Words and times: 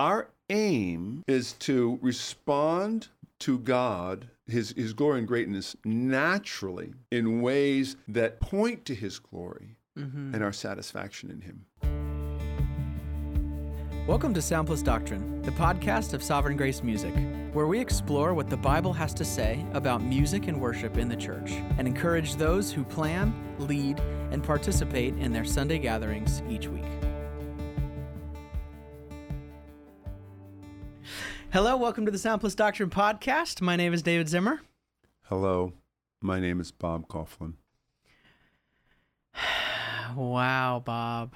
our 0.00 0.28
aim 0.48 1.22
is 1.28 1.52
to 1.52 1.98
respond 2.00 3.08
to 3.38 3.58
God, 3.58 4.26
his, 4.46 4.70
his 4.70 4.94
glory 4.94 5.18
and 5.18 5.28
greatness, 5.28 5.76
naturally 5.84 6.94
in 7.12 7.42
ways 7.42 7.96
that 8.08 8.40
point 8.40 8.86
to 8.86 8.94
his 8.94 9.18
glory 9.18 9.76
Mm-hmm. 9.98 10.34
and 10.34 10.42
our 10.42 10.52
satisfaction 10.52 11.30
in 11.30 11.40
him. 11.42 11.66
Welcome 14.06 14.32
to 14.32 14.40
Sound 14.40 14.68
Plus 14.68 14.82
Doctrine, 14.82 15.42
the 15.42 15.50
podcast 15.50 16.14
of 16.14 16.22
Sovereign 16.22 16.56
Grace 16.56 16.82
Music, 16.82 17.12
where 17.52 17.66
we 17.66 17.80
explore 17.80 18.32
what 18.32 18.48
the 18.48 18.56
Bible 18.56 18.92
has 18.94 19.12
to 19.14 19.24
say 19.24 19.66
about 19.74 20.00
music 20.02 20.46
and 20.46 20.60
worship 20.60 20.96
in 20.96 21.08
the 21.08 21.16
church 21.16 21.50
and 21.76 21.86
encourage 21.88 22.36
those 22.36 22.72
who 22.72 22.84
plan, 22.84 23.34
lead, 23.58 23.98
and 24.30 24.42
participate 24.44 25.14
in 25.18 25.32
their 25.32 25.44
Sunday 25.44 25.78
gatherings 25.78 26.40
each 26.48 26.68
week. 26.68 26.84
Hello, 31.52 31.76
welcome 31.76 32.04
to 32.06 32.12
the 32.12 32.18
Sound 32.18 32.40
Plus 32.40 32.54
Doctrine 32.54 32.90
podcast. 32.90 33.60
My 33.60 33.74
name 33.74 33.92
is 33.92 34.02
David 34.02 34.28
Zimmer. 34.28 34.60
Hello, 35.22 35.72
my 36.22 36.38
name 36.38 36.60
is 36.60 36.70
Bob 36.70 37.08
Kauflin. 37.08 37.54
Wow, 40.16 40.82
Bob. 40.84 41.34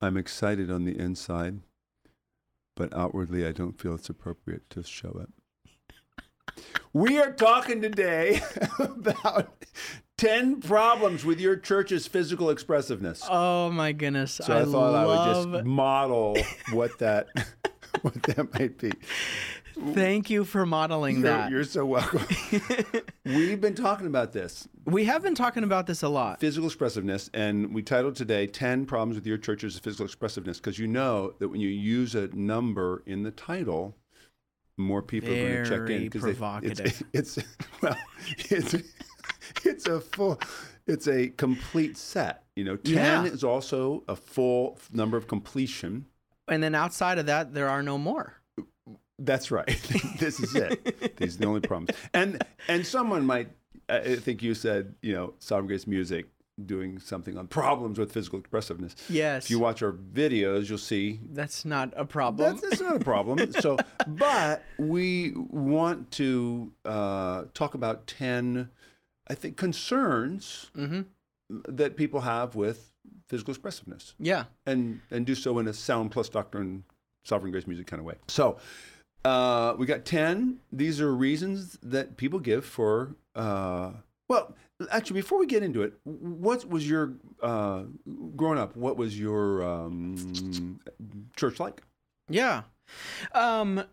I'm 0.00 0.16
excited 0.16 0.70
on 0.70 0.84
the 0.84 0.96
inside, 0.96 1.58
but 2.76 2.92
outwardly 2.94 3.44
I 3.44 3.50
don't 3.50 3.80
feel 3.80 3.94
it's 3.94 4.08
appropriate 4.08 4.68
to 4.70 4.82
show 4.82 5.20
it. 5.22 5.28
We 6.92 7.18
are 7.18 7.32
talking 7.32 7.82
today 7.82 8.40
about 8.78 9.64
10 10.18 10.60
problems 10.60 11.24
with 11.24 11.40
your 11.40 11.56
church's 11.56 12.06
physical 12.06 12.50
expressiveness. 12.50 13.22
Oh 13.28 13.70
my 13.70 13.90
goodness. 13.90 14.32
So 14.34 14.56
I, 14.56 14.64
thought 14.64 14.94
I 14.94 15.06
would 15.06 15.52
just 15.54 15.66
model 15.66 16.36
what 16.72 16.96
that 17.00 17.26
what 18.12 18.22
that 18.24 18.52
might 18.58 18.78
be. 18.78 18.92
Thank 19.94 20.30
you 20.30 20.44
for 20.44 20.64
modeling 20.66 21.16
You're, 21.16 21.22
that. 21.24 21.50
you're 21.50 21.64
so 21.64 21.84
welcome. 21.84 22.24
We've 23.24 23.60
been 23.60 23.74
talking 23.74 24.06
about 24.06 24.32
this 24.32 24.68
We 24.84 25.04
have 25.06 25.22
been 25.22 25.34
talking 25.34 25.64
about 25.64 25.86
this 25.86 26.02
a 26.02 26.08
lot. 26.08 26.38
physical 26.38 26.68
expressiveness, 26.68 27.28
and 27.34 27.74
we 27.74 27.82
titled 27.82 28.14
today 28.14 28.46
10 28.46 28.86
Problems 28.86 29.16
with 29.16 29.26
Your 29.26 29.38
Church's 29.38 29.78
Physical 29.78 30.04
Expressiveness 30.06 30.58
because 30.58 30.78
you 30.78 30.86
know 30.86 31.34
that 31.38 31.48
when 31.48 31.60
you 31.60 31.68
use 31.70 32.14
a 32.14 32.28
number 32.28 33.02
in 33.06 33.22
the 33.24 33.30
title, 33.32 33.96
more 34.76 35.02
people 35.02 35.30
are 35.32 35.34
going 35.36 35.64
to 35.64 35.70
check 35.70 35.80
in. 35.80 35.86
Very 35.86 36.08
'cause 36.10 36.22
they- 36.22 36.28
provocative. 36.34 37.02
It's, 37.12 37.38
it's, 37.38 37.48
well, 37.82 37.96
it's, 38.50 38.74
it's 39.64 39.86
a 39.86 40.00
full, 40.00 40.38
it's 40.86 41.08
a 41.08 41.28
complete 41.30 41.96
set. 41.96 42.44
You 42.54 42.64
know, 42.64 42.76
10 42.76 42.94
Yeah. 42.94 43.24
is 43.24 43.42
also 43.42 44.04
a 44.06 44.14
full 44.14 44.78
number 44.92 45.16
of 45.16 45.26
completion. 45.26 46.06
And 46.48 46.62
then 46.62 46.74
outside 46.74 47.18
of 47.18 47.26
that, 47.26 47.54
there 47.54 47.68
are 47.68 47.82
no 47.82 47.98
more. 47.98 48.34
That's 49.18 49.50
right. 49.50 49.66
this 50.18 50.40
is 50.40 50.54
it. 50.54 51.16
These 51.16 51.36
are 51.36 51.38
the 51.38 51.46
only 51.46 51.60
problems. 51.60 51.90
And 52.12 52.42
and 52.68 52.86
someone 52.86 53.24
might, 53.24 53.48
I 53.88 54.16
think 54.16 54.42
you 54.42 54.54
said, 54.54 54.94
you 55.02 55.14
know, 55.14 55.34
Grace 55.62 55.86
Music 55.86 56.26
doing 56.64 56.98
something 57.00 57.36
on 57.36 57.48
problems 57.48 57.98
with 57.98 58.12
physical 58.12 58.38
expressiveness. 58.38 58.94
Yes. 59.08 59.44
If 59.44 59.50
you 59.50 59.58
watch 59.58 59.82
our 59.82 59.92
videos, 59.92 60.68
you'll 60.68 60.78
see 60.78 61.20
That's 61.32 61.64
not 61.64 61.92
a 61.96 62.04
problem. 62.04 62.56
that's, 62.56 62.68
that's 62.68 62.80
not 62.82 62.96
a 62.96 63.04
problem. 63.04 63.52
So, 63.60 63.76
but 64.06 64.62
we 64.78 65.32
want 65.34 66.10
to 66.12 66.72
uh, 66.84 67.44
talk 67.54 67.74
about 67.74 68.06
ten, 68.06 68.70
I 69.28 69.34
think, 69.34 69.56
concerns 69.56 70.70
hmm 70.74 71.02
that 71.68 71.96
people 71.96 72.22
have 72.22 72.54
with 72.54 72.93
physical 73.28 73.52
expressiveness 73.52 74.14
Yeah. 74.18 74.44
and 74.66 75.00
and 75.10 75.24
do 75.26 75.34
so 75.34 75.58
in 75.58 75.66
a 75.68 75.72
sound 75.72 76.10
plus 76.10 76.28
doctrine, 76.28 76.84
sovereign 77.24 77.52
grace 77.52 77.66
music 77.66 77.86
kind 77.86 78.00
of 78.00 78.06
way. 78.06 78.14
So 78.28 78.58
uh, 79.24 79.74
we 79.78 79.86
got 79.86 80.04
ten. 80.04 80.58
These 80.72 81.00
are 81.00 81.14
reasons 81.14 81.78
that 81.82 82.16
people 82.16 82.38
give 82.38 82.64
for. 82.64 83.16
Uh, 83.34 83.92
well, 84.28 84.54
actually, 84.90 85.20
before 85.20 85.38
we 85.38 85.46
get 85.46 85.62
into 85.62 85.82
it, 85.82 85.94
what 86.04 86.68
was 86.68 86.88
your 86.88 87.14
uh, 87.42 87.84
growing 88.36 88.58
up? 88.58 88.76
What 88.76 88.96
was 88.96 89.18
your 89.18 89.62
um, 89.62 90.80
church 91.36 91.58
like? 91.60 91.82
Yeah. 92.28 92.62
Um, 93.34 93.84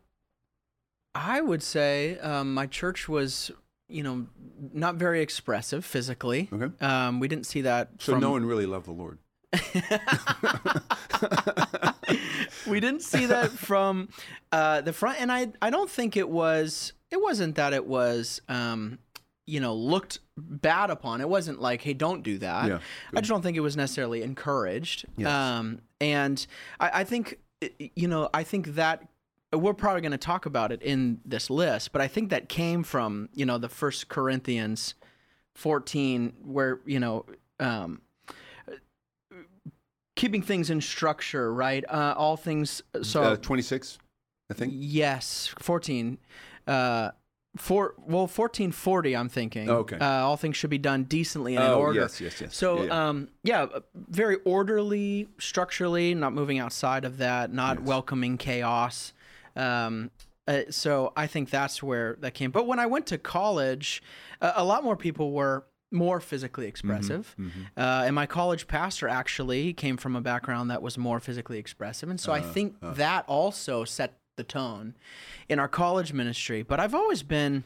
I 1.15 1.41
would 1.41 1.63
say 1.63 2.17
um, 2.19 2.53
my 2.53 2.65
church 2.67 3.09
was, 3.09 3.51
you 3.89 4.03
know, 4.03 4.27
not 4.73 4.95
very 4.95 5.21
expressive 5.21 5.83
physically. 5.85 6.49
Okay. 6.51 6.71
Um, 6.85 7.19
we 7.19 7.27
didn't 7.27 7.45
see 7.45 7.61
that. 7.61 7.89
So 7.99 8.13
from, 8.13 8.21
no 8.21 8.31
one 8.31 8.45
really 8.45 8.65
loved 8.65 8.85
the 8.85 8.91
Lord. 8.93 9.17
we 12.67 12.79
didn't 12.79 13.01
see 13.01 13.25
that 13.25 13.51
from 13.51 14.09
uh, 14.51 14.81
the 14.81 14.93
front, 14.93 15.19
and 15.19 15.31
I 15.31 15.49
I 15.61 15.69
don't 15.69 15.89
think 15.89 16.17
it 16.17 16.29
was. 16.29 16.93
It 17.09 17.21
wasn't 17.21 17.55
that 17.55 17.73
it 17.73 17.85
was. 17.85 18.41
Um, 18.47 18.99
you 19.45 19.59
know, 19.59 19.73
looked 19.73 20.19
bad 20.37 20.89
upon. 20.89 21.19
It 21.19 21.27
wasn't 21.27 21.61
like, 21.61 21.81
hey, 21.81 21.93
don't 21.93 22.23
do 22.23 22.37
that. 22.37 22.67
Yeah, 22.67 22.79
I 23.13 23.19
just 23.19 23.29
don't 23.29 23.41
think 23.41 23.57
it 23.57 23.61
was 23.61 23.75
necessarily 23.75 24.21
encouraged. 24.21 25.05
Yes. 25.17 25.29
Um, 25.29 25.81
and 25.99 26.45
I, 26.79 27.01
I 27.01 27.03
think, 27.03 27.39
you 27.79 28.07
know, 28.07 28.29
I 28.33 28.43
think 28.43 28.75
that 28.75 29.05
we're 29.51 29.73
probably 29.73 30.01
going 30.01 30.13
to 30.13 30.17
talk 30.17 30.45
about 30.45 30.71
it 30.71 30.81
in 30.81 31.19
this 31.25 31.49
list, 31.49 31.91
but 31.91 32.01
I 32.01 32.07
think 32.07 32.29
that 32.29 32.47
came 32.47 32.83
from, 32.83 33.29
you 33.33 33.45
know, 33.45 33.57
the 33.57 33.67
First 33.67 34.07
Corinthians 34.07 34.93
14, 35.55 36.33
where, 36.43 36.79
you 36.85 36.99
know, 36.99 37.25
um, 37.59 38.01
keeping 40.21 40.43
things 40.43 40.69
in 40.69 40.79
structure, 40.79 41.51
right? 41.53 41.83
Uh, 41.89 42.13
all 42.15 42.37
things. 42.37 42.83
So 43.01 43.23
uh, 43.23 43.35
twenty 43.37 43.63
six, 43.63 43.97
I 44.51 44.53
think. 44.53 44.71
Yes, 44.75 45.53
fourteen. 45.59 46.19
Uh, 46.67 47.09
four. 47.57 47.95
Well, 47.97 48.27
fourteen 48.27 48.71
forty. 48.71 49.15
I'm 49.15 49.29
thinking. 49.29 49.67
Oh, 49.69 49.77
okay. 49.77 49.97
Uh, 49.97 50.05
all 50.27 50.37
things 50.37 50.55
should 50.55 50.69
be 50.69 50.77
done 50.77 51.05
decently 51.05 51.55
and 51.55 51.65
in 51.65 51.71
Oh 51.71 51.79
order. 51.79 51.99
yes, 52.01 52.21
yes, 52.21 52.39
yes. 52.39 52.55
So, 52.55 52.77
Yeah, 52.77 52.83
yeah. 52.85 53.09
um, 53.09 53.27
yeah, 53.43 53.65
very 53.95 54.37
orderly, 54.45 55.27
structurally, 55.39 56.13
not 56.13 56.33
moving 56.33 56.59
outside 56.59 57.03
of 57.03 57.17
that, 57.17 57.51
not 57.51 57.79
Yes. 57.79 57.87
welcoming 57.87 58.37
chaos. 58.37 59.13
Um, 59.55 60.11
uh, 60.47 60.61
so 60.69 61.13
I 61.17 61.27
think 61.27 61.49
that's 61.49 61.81
where 61.83 62.15
that 62.21 62.33
came. 62.35 62.51
But 62.51 62.67
when 62.67 62.79
I 62.79 62.85
went 62.85 63.07
to 63.07 63.17
college, 63.17 64.01
uh, 64.39 64.53
a 64.55 64.63
lot 64.63 64.83
more 64.83 64.95
people 64.95 65.31
were 65.31 65.65
more 65.91 66.19
physically 66.19 66.67
expressive. 66.67 67.35
Mhm. 67.37 67.51
Uh, 67.75 68.03
and 68.05 68.15
my 68.15 68.25
college 68.25 68.67
pastor 68.67 69.07
actually 69.07 69.73
came 69.73 69.97
from 69.97 70.15
a 70.15 70.21
background 70.21 70.69
that 70.71 70.81
was 70.81 70.97
more 70.97 71.19
physically 71.19 71.57
expressive. 71.57 72.09
And 72.09 72.19
so 72.19 72.31
I 72.31 72.39
Uh, 72.39 72.53
think 72.53 72.75
uh. 72.81 72.93
that 72.93 73.25
also 73.27 73.83
set 73.83 74.17
the 74.37 74.43
tone 74.43 74.95
in 75.49 75.59
our 75.59 75.67
college 75.67 76.13
ministry. 76.13 76.63
But 76.63 76.79
I've 76.79 76.95
always 76.95 77.23
been 77.23 77.65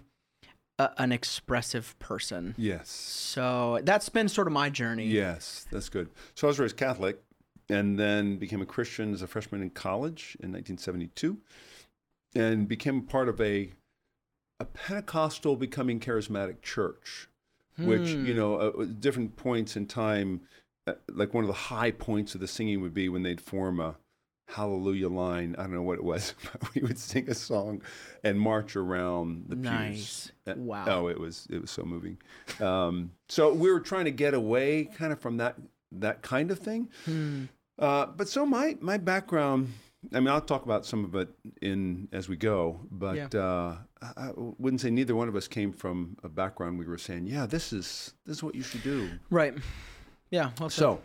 a, 0.79 0.89
an 0.97 1.11
expressive 1.11 1.97
person. 1.99 2.55
yes. 2.57 2.89
So 2.89 3.79
that's 3.83 4.09
been 4.09 4.27
sort 4.27 4.47
of 4.47 4.53
my 4.53 4.69
journey. 4.69 5.07
Yes, 5.07 5.65
that's 5.71 5.87
good. 5.89 6.09
So 6.33 6.47
I 6.47 6.49
was 6.49 6.59
raised 6.59 6.75
Catholic 6.77 7.21
and 7.69 7.97
then 7.97 8.37
became 8.37 8.61
a 8.61 8.65
Christian 8.65 9.13
as 9.13 9.21
a 9.21 9.27
freshman 9.27 9.61
in 9.61 9.69
college 9.69 10.35
in 10.41 10.51
1972 10.51 11.37
and 12.35 12.67
became 12.67 13.03
part 13.03 13.29
of 13.29 13.39
a 13.39 13.71
a 14.59 14.65
Pentecostal 14.65 15.55
becoming 15.57 15.99
charismatic 15.99 16.61
church, 16.61 17.27
which, 17.77 18.09
Hmm. 18.13 18.25
you 18.25 18.33
know, 18.33 18.81
at 18.81 18.99
different 19.01 19.35
points 19.35 19.75
in 19.75 19.85
time, 19.87 20.41
uh, 20.87 20.93
like 21.09 21.33
one 21.33 21.43
of 21.43 21.47
the 21.47 21.53
high 21.53 21.91
points 21.91 22.35
of 22.35 22.41
the 22.41 22.47
singing 22.47 22.81
would 22.81 22.93
be 22.93 23.09
when 23.09 23.23
they'd 23.23 23.41
form 23.41 23.79
a 23.79 23.95
hallelujah 24.49 25.09
line. 25.09 25.55
I 25.57 25.63
don't 25.63 25.73
know 25.73 25.81
what 25.81 25.97
it 25.97 26.03
was, 26.03 26.35
but 26.43 26.73
we 26.75 26.81
would 26.81 26.99
sing 26.99 27.29
a 27.29 27.33
song 27.33 27.81
and 28.23 28.39
march 28.39 28.75
around 28.75 29.45
the 29.49 29.55
Nice. 29.55 30.31
pews. 30.45 30.55
Uh, 30.55 30.59
Wow. 30.59 30.85
Oh, 30.87 31.07
it 31.07 31.19
was 31.19 31.47
it 31.49 31.59
was 31.61 31.71
so 31.71 31.83
moving. 31.83 32.17
Um, 32.59 33.11
so 33.29 33.51
we 33.53 33.71
were 33.71 33.79
trying 33.79 34.05
to 34.05 34.11
get 34.11 34.33
away 34.33 34.85
kind 34.85 35.11
of 35.11 35.19
from 35.19 35.37
that 35.37 35.55
that 35.91 36.21
kind 36.21 36.51
of 36.51 36.59
thing. 36.59 36.89
Hmm. 37.05 37.45
Uh, 37.79 38.05
but 38.05 38.27
so 38.29 38.45
my 38.45 38.77
my 38.79 38.97
background, 38.97 39.73
I 40.13 40.19
mean, 40.19 40.29
I'll 40.29 40.41
talk 40.41 40.65
about 40.65 40.85
some 40.85 41.03
of 41.05 41.15
it 41.15 41.29
in 41.61 42.07
as 42.11 42.27
we 42.29 42.35
go. 42.35 42.79
But 42.91 43.33
uh, 43.35 43.75
I 44.01 44.31
wouldn't 44.35 44.81
say 44.81 44.89
neither 44.89 45.15
one 45.15 45.27
of 45.27 45.35
us 45.35 45.47
came 45.47 45.71
from 45.71 46.17
a 46.23 46.29
background 46.29 46.79
we 46.79 46.85
were 46.85 46.97
saying, 46.97 47.27
yeah, 47.27 47.45
this 47.45 47.73
is 47.73 48.13
this 48.25 48.37
is 48.37 48.43
what 48.43 48.55
you 48.55 48.61
should 48.63 48.83
do. 48.83 49.09
Right. 49.29 49.53
Yeah. 50.31 50.51
well. 50.59 50.69
So, 50.69 51.01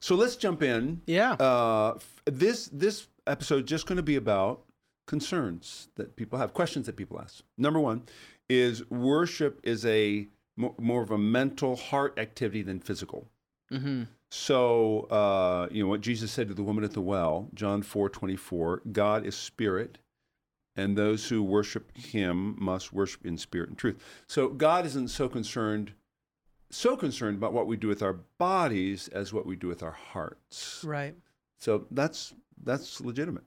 so 0.00 0.14
let's 0.14 0.36
jump 0.36 0.62
in. 0.62 1.00
yeah. 1.06 1.32
Uh, 1.34 1.98
this 2.26 2.68
this 2.72 3.06
episode 3.26 3.64
is 3.64 3.70
just 3.70 3.86
going 3.86 3.96
to 3.96 4.02
be 4.02 4.16
about 4.16 4.62
concerns 5.06 5.88
that 5.96 6.16
people 6.16 6.38
have, 6.38 6.54
questions 6.54 6.86
that 6.86 6.96
people 6.96 7.20
ask. 7.20 7.42
Number 7.58 7.80
one 7.80 8.02
is 8.48 8.88
worship 8.90 9.60
is 9.62 9.84
a 9.86 10.26
mo- 10.56 10.74
more 10.78 11.02
of 11.02 11.10
a 11.10 11.18
mental 11.18 11.76
heart 11.76 12.18
activity 12.18 12.62
than 12.62 12.80
physical. 12.80 13.28
hmm 13.70 14.04
So, 14.36 15.02
uh, 15.10 15.68
you 15.70 15.84
know 15.84 15.88
what 15.88 16.00
Jesus 16.00 16.32
said 16.32 16.48
to 16.48 16.54
the 16.54 16.64
woman 16.64 16.82
at 16.82 16.92
the 16.92 17.00
well, 17.00 17.48
John 17.54 17.82
four 17.82 18.08
twenty 18.08 18.34
four. 18.34 18.82
God 18.90 19.24
is 19.24 19.36
spirit, 19.36 19.98
and 20.74 20.98
those 20.98 21.28
who 21.28 21.40
worship 21.40 21.96
Him 21.96 22.56
must 22.58 22.92
worship 22.92 23.24
in 23.24 23.38
spirit 23.38 23.68
and 23.68 23.78
truth. 23.78 24.02
So, 24.26 24.48
God 24.48 24.86
isn't 24.86 25.08
so 25.08 25.28
concerned, 25.28 25.92
so 26.68 26.96
concerned 26.96 27.36
about 27.38 27.52
what 27.52 27.68
we 27.68 27.76
do 27.76 27.86
with 27.86 28.02
our 28.02 28.14
bodies 28.38 29.06
as 29.08 29.32
what 29.32 29.46
we 29.46 29.54
do 29.54 29.68
with 29.68 29.84
our 29.84 29.92
hearts. 29.92 30.82
Right. 30.84 31.14
So 31.58 31.86
that's 31.92 32.34
that's 32.62 33.00
legitimate. 33.00 33.44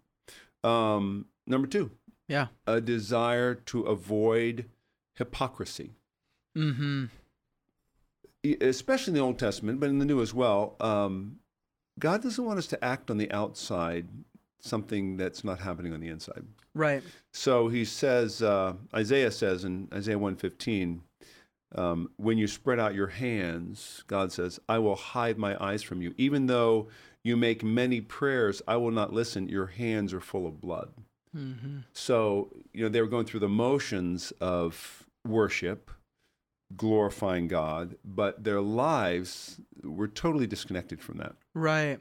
Um, 0.63 1.25
number 1.45 1.68
two, 1.68 1.92
Yeah. 2.30 2.48
a 2.66 2.80
desire 2.80 3.56
to 3.56 3.81
avoid 3.84 4.66
hypocrisy. 5.16 5.92
Mm-hmm. 6.57 7.06
Especially 8.62 9.12
in 9.12 9.16
the 9.16 9.24
Old 9.24 9.39
Testament, 9.39 9.80
but 9.80 9.89
in 9.89 10.00
the 10.00 10.06
New 10.06 10.22
as 10.22 10.34
well. 10.34 10.75
Um, 10.80 11.39
God 12.00 12.22
doesn't 12.22 12.44
want 12.44 12.60
us 12.60 12.68
to 12.68 12.84
act 12.84 13.10
on 13.10 13.18
the 13.18 13.31
outside 13.31 14.07
something 14.60 15.18
that's 15.18 15.44
not 15.44 15.60
happening 15.60 15.94
on 15.94 16.00
the 16.00 16.10
inside. 16.10 16.44
Right. 16.74 17.04
So 17.31 17.68
he 17.68 17.86
says, 17.86 18.42
uh, 18.42 18.74
Isaiah 18.94 19.31
says 19.31 19.63
in 19.63 19.88
Isaiah 19.94 20.18
115, 20.18 21.01
um, 21.75 22.10
when 22.18 22.38
you 22.38 22.48
spread 22.48 22.80
out 22.80 22.95
your 22.95 23.07
hands, 23.07 24.04
God 24.07 24.31
says, 24.31 24.60
I 24.69 24.80
will 24.80 24.95
hide 24.95 25.38
my 25.38 25.62
eyes 25.63 25.84
from 25.84 26.01
you. 26.01 26.13
Even 26.18 26.45
though 26.45 26.88
you 27.24 27.36
make 27.36 27.63
many 27.63 28.00
prayers, 28.00 28.62
I 28.68 28.78
will 28.78 28.92
not 28.92 29.12
listen. 29.12 29.50
Your 29.50 29.68
hands 29.68 30.13
are 30.13 30.22
full 30.22 30.48
of 30.48 30.62
blood. 30.62 30.92
Mm-hmm. 31.36 31.80
So, 31.94 32.50
you 32.74 32.84
know, 32.84 32.89
they 32.89 33.01
were 33.01 33.07
going 33.07 33.25
through 33.25 33.42
the 33.42 33.50
motions 33.50 34.31
of 34.39 35.06
worship, 35.25 35.92
glorifying 36.75 37.48
God, 37.48 37.96
but 38.04 38.44
their 38.44 38.62
lives 38.62 39.60
were 39.84 40.08
totally 40.08 40.48
disconnected 40.48 41.02
from 41.02 41.18
that. 41.18 41.36
Right. 41.54 42.00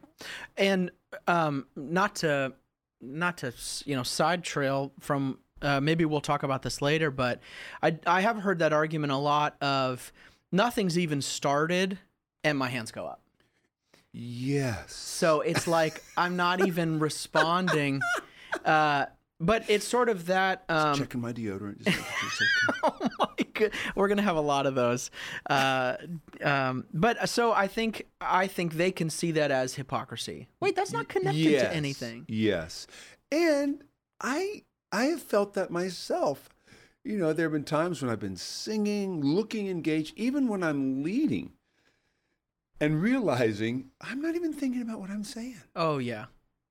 And 0.56 0.90
um, 1.26 1.66
not 1.76 2.16
to 2.16 2.52
not 3.00 3.38
to 3.38 3.52
you 3.84 3.94
know 3.94 4.02
side 4.02 4.42
trail 4.42 4.92
from 5.00 5.38
uh, 5.62 5.80
maybe 5.80 6.04
we'll 6.04 6.20
talk 6.20 6.42
about 6.42 6.62
this 6.62 6.82
later, 6.82 7.10
but 7.10 7.40
I 7.82 7.98
I 8.06 8.20
have 8.22 8.38
heard 8.38 8.58
that 8.58 8.72
argument 8.72 9.12
a 9.12 9.16
lot 9.16 9.56
of 9.62 10.12
nothing's 10.50 10.98
even 10.98 11.22
started 11.22 11.98
and 12.42 12.58
my 12.58 12.68
hands 12.68 12.90
go 12.90 13.06
up. 13.06 13.22
Yes. 14.12 14.94
So 14.94 15.42
it's 15.42 15.66
like 15.66 16.02
I'm 16.16 16.36
not 16.36 16.66
even 16.66 16.98
responding. 17.00 18.00
Uh, 18.64 19.06
but 19.40 19.64
it's 19.68 19.86
sort 19.86 20.08
of 20.08 20.26
that. 20.26 20.64
Um, 20.68 20.94
Checking 20.94 21.20
my 21.20 21.32
deodorant. 21.32 21.78
Just 21.78 21.86
making 21.96 22.28
sure 22.30 22.46
it's 22.46 22.84
okay. 22.84 23.08
oh 23.18 23.26
my 23.38 23.46
god, 23.54 23.70
we're 23.94 24.08
gonna 24.08 24.22
have 24.22 24.36
a 24.36 24.40
lot 24.40 24.66
of 24.66 24.74
those. 24.74 25.10
Uh, 25.48 25.96
um, 26.42 26.86
but 26.92 27.28
so 27.28 27.52
I 27.52 27.66
think 27.66 28.06
I 28.20 28.46
think 28.46 28.74
they 28.74 28.90
can 28.90 29.10
see 29.10 29.32
that 29.32 29.50
as 29.50 29.74
hypocrisy. 29.74 30.48
Wait, 30.60 30.76
that's 30.76 30.92
not 30.92 31.08
connected 31.08 31.40
yes, 31.40 31.62
to 31.62 31.74
anything. 31.74 32.24
Yes. 32.28 32.86
And 33.30 33.84
I 34.20 34.62
I 34.92 35.04
have 35.06 35.22
felt 35.22 35.54
that 35.54 35.70
myself. 35.70 36.48
You 37.04 37.18
know, 37.18 37.32
there 37.32 37.44
have 37.44 37.52
been 37.52 37.62
times 37.62 38.02
when 38.02 38.10
I've 38.10 38.18
been 38.18 38.36
singing, 38.36 39.22
looking 39.22 39.68
engaged, 39.68 40.14
even 40.16 40.48
when 40.48 40.64
I'm 40.64 41.04
leading, 41.04 41.52
and 42.80 43.00
realizing 43.00 43.90
I'm 44.00 44.20
not 44.20 44.34
even 44.34 44.52
thinking 44.52 44.82
about 44.82 44.98
what 44.98 45.10
I'm 45.10 45.22
saying. 45.22 45.56
Oh 45.76 45.98
yeah, 45.98 46.26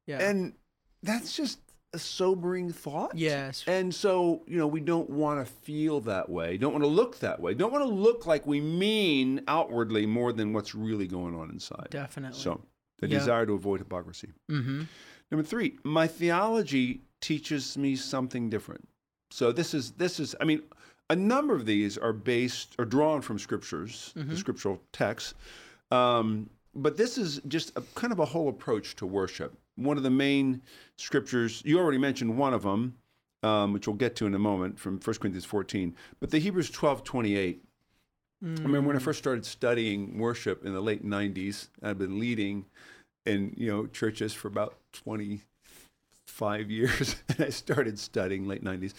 yeah, 0.07 0.19
And 0.19 0.53
that's 1.01 1.37
just 1.37 1.59
a 1.93 1.99
sobering 1.99 2.71
thought. 2.71 3.11
yes, 3.15 3.63
And 3.67 3.93
so, 3.93 4.43
you 4.47 4.57
know, 4.57 4.67
we 4.67 4.81
don't 4.81 5.09
want 5.09 5.45
to 5.45 5.51
feel 5.63 6.01
that 6.01 6.29
way, 6.29 6.57
don't 6.57 6.73
want 6.73 6.83
to 6.83 6.89
look 6.89 7.19
that 7.19 7.39
way, 7.39 7.53
don't 7.53 7.71
want 7.71 7.83
to 7.85 7.89
look 7.89 8.25
like 8.25 8.45
we 8.45 8.59
mean 8.59 9.41
outwardly 9.47 10.05
more 10.05 10.33
than 10.33 10.51
what's 10.53 10.75
really 10.75 11.07
going 11.07 11.35
on 11.35 11.49
inside. 11.49 11.87
definitely. 11.91 12.37
So, 12.39 12.61
the 12.99 13.07
Yeah. 13.07 13.19
desire 13.19 13.45
to 13.45 13.53
avoid 13.53 13.79
hypocrisy. 13.79 14.31
mm-hmm. 14.51 14.83
Number 15.31 15.43
three, 15.43 15.77
my 15.83 16.07
theology 16.07 17.01
teaches 17.21 17.77
me 17.77 17.95
something 17.95 18.49
different. 18.49 18.87
So 19.31 19.51
this 19.51 19.73
is 19.73 19.91
this 19.93 20.19
is 20.19 20.35
I 20.39 20.45
mean, 20.45 20.61
a 21.09 21.15
number 21.15 21.55
of 21.55 21.65
these 21.65 21.97
are 21.97 22.13
based 22.13 22.75
or 22.77 22.85
drawn 22.85 23.21
from 23.21 23.39
scriptures, 23.39 24.13
the 24.15 24.37
scriptural 24.37 24.81
texts. 24.93 25.33
Um, 25.91 26.49
but 26.75 26.97
this 26.97 27.17
is 27.17 27.41
just 27.47 27.71
a 27.77 27.81
kind 27.95 28.11
of 28.11 28.19
a 28.19 28.25
whole 28.25 28.49
approach 28.49 28.95
to 28.97 29.05
worship. 29.05 29.57
One 29.75 29.97
of 29.97 30.03
the 30.03 30.09
main 30.09 30.61
scriptures, 30.97 31.61
you 31.65 31.79
already 31.79 31.97
mentioned 31.97 32.37
one 32.37 32.53
of 32.53 32.63
them, 32.63 32.95
um, 33.43 33.73
which 33.73 33.87
we'll 33.87 33.95
get 33.95 34.15
to 34.17 34.25
in 34.25 34.33
a 34.33 34.39
moment 34.39 34.77
from 34.79 34.99
1 34.99 35.01
Corinthians 35.17 35.45
14. 35.45 35.95
But 36.19 36.31
the 36.31 36.39
Hebrews 36.39 36.69
12, 36.69 37.03
28. 37.03 37.63
I 38.43 38.47
remember 38.61 38.87
when 38.87 38.95
I 38.95 38.99
first 38.99 39.19
started 39.19 39.45
studying 39.45 40.19
worship 40.19 40.65
in 40.65 40.73
the 40.73 40.81
late 40.81 41.05
90s, 41.05 41.69
I've 41.81 41.97
been 41.97 42.19
leading 42.19 42.65
in 43.25 43.53
you 43.57 43.71
know 43.71 43.87
churches 43.87 44.33
for 44.33 44.47
about 44.47 44.75
25 46.37 46.71
years 46.71 47.15
and 47.29 47.41
i 47.45 47.49
started 47.49 47.97
studying 47.97 48.47
late 48.47 48.63
90s 48.63 48.93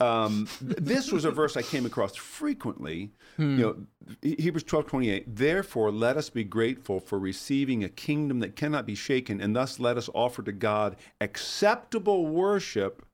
um, 0.00 0.48
this 0.60 1.12
was 1.12 1.24
a 1.24 1.30
verse 1.30 1.56
i 1.56 1.62
came 1.62 1.86
across 1.86 2.16
frequently 2.16 3.12
you 3.38 3.44
know 3.46 3.76
hebrews 4.22 4.64
12 4.64 4.86
28 4.86 5.36
therefore 5.36 5.90
let 5.90 6.16
us 6.16 6.30
be 6.30 6.44
grateful 6.44 7.00
for 7.00 7.18
receiving 7.18 7.84
a 7.84 7.88
kingdom 7.88 8.40
that 8.40 8.56
cannot 8.56 8.86
be 8.86 8.94
shaken 8.94 9.40
and 9.40 9.54
thus 9.54 9.78
let 9.78 9.96
us 9.96 10.08
offer 10.14 10.42
to 10.42 10.52
god 10.52 10.96
acceptable 11.20 12.26
worship 12.26 13.04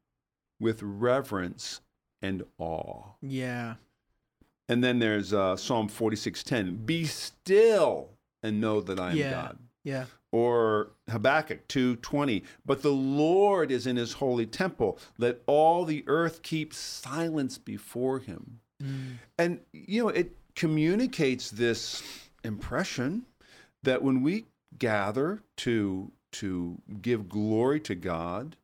with 0.58 0.82
reverence 0.82 1.80
and 2.22 2.42
awe. 2.56 3.02
Yeah, 3.20 3.74
and 4.70 4.82
then 4.82 4.98
there's 5.00 5.34
uh, 5.34 5.54
psalm 5.56 5.88
46:10 5.88 6.86
be 6.86 7.04
still 7.04 8.08
and 8.42 8.58
know 8.58 8.80
that 8.80 8.98
i 8.98 9.10
am 9.10 9.16
Yeah. 9.18 9.30
god. 9.30 9.58
Yeah, 9.84 10.06
or 10.36 10.90
Habakkuk 11.08 11.66
2:20 11.68 12.42
but 12.64 12.82
the 12.82 12.92
Lord 12.92 13.70
is 13.70 13.86
in 13.86 13.96
his 13.96 14.14
holy 14.14 14.46
temple 14.46 14.98
let 15.18 15.40
all 15.46 15.84
the 15.84 16.04
earth 16.06 16.42
keep 16.42 16.74
silence 16.74 17.58
before 17.58 18.18
him 18.18 18.60
Mm. 18.82 19.14
and 19.38 19.60
you 19.72 20.02
know 20.02 20.10
it 20.10 20.36
communicates 20.54 21.50
this 21.50 22.02
impression 22.44 23.24
that 23.82 24.02
when 24.02 24.20
we 24.20 24.44
gather 24.78 25.42
to 25.56 26.12
to 26.32 26.76
give 27.00 27.26
glory 27.26 27.80
to 27.80 27.94
God 27.94 28.56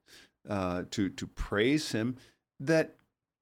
uh, 0.46 0.82
to 0.90 1.08
to 1.08 1.26
praise 1.26 1.92
him 1.92 2.16
that 2.60 2.94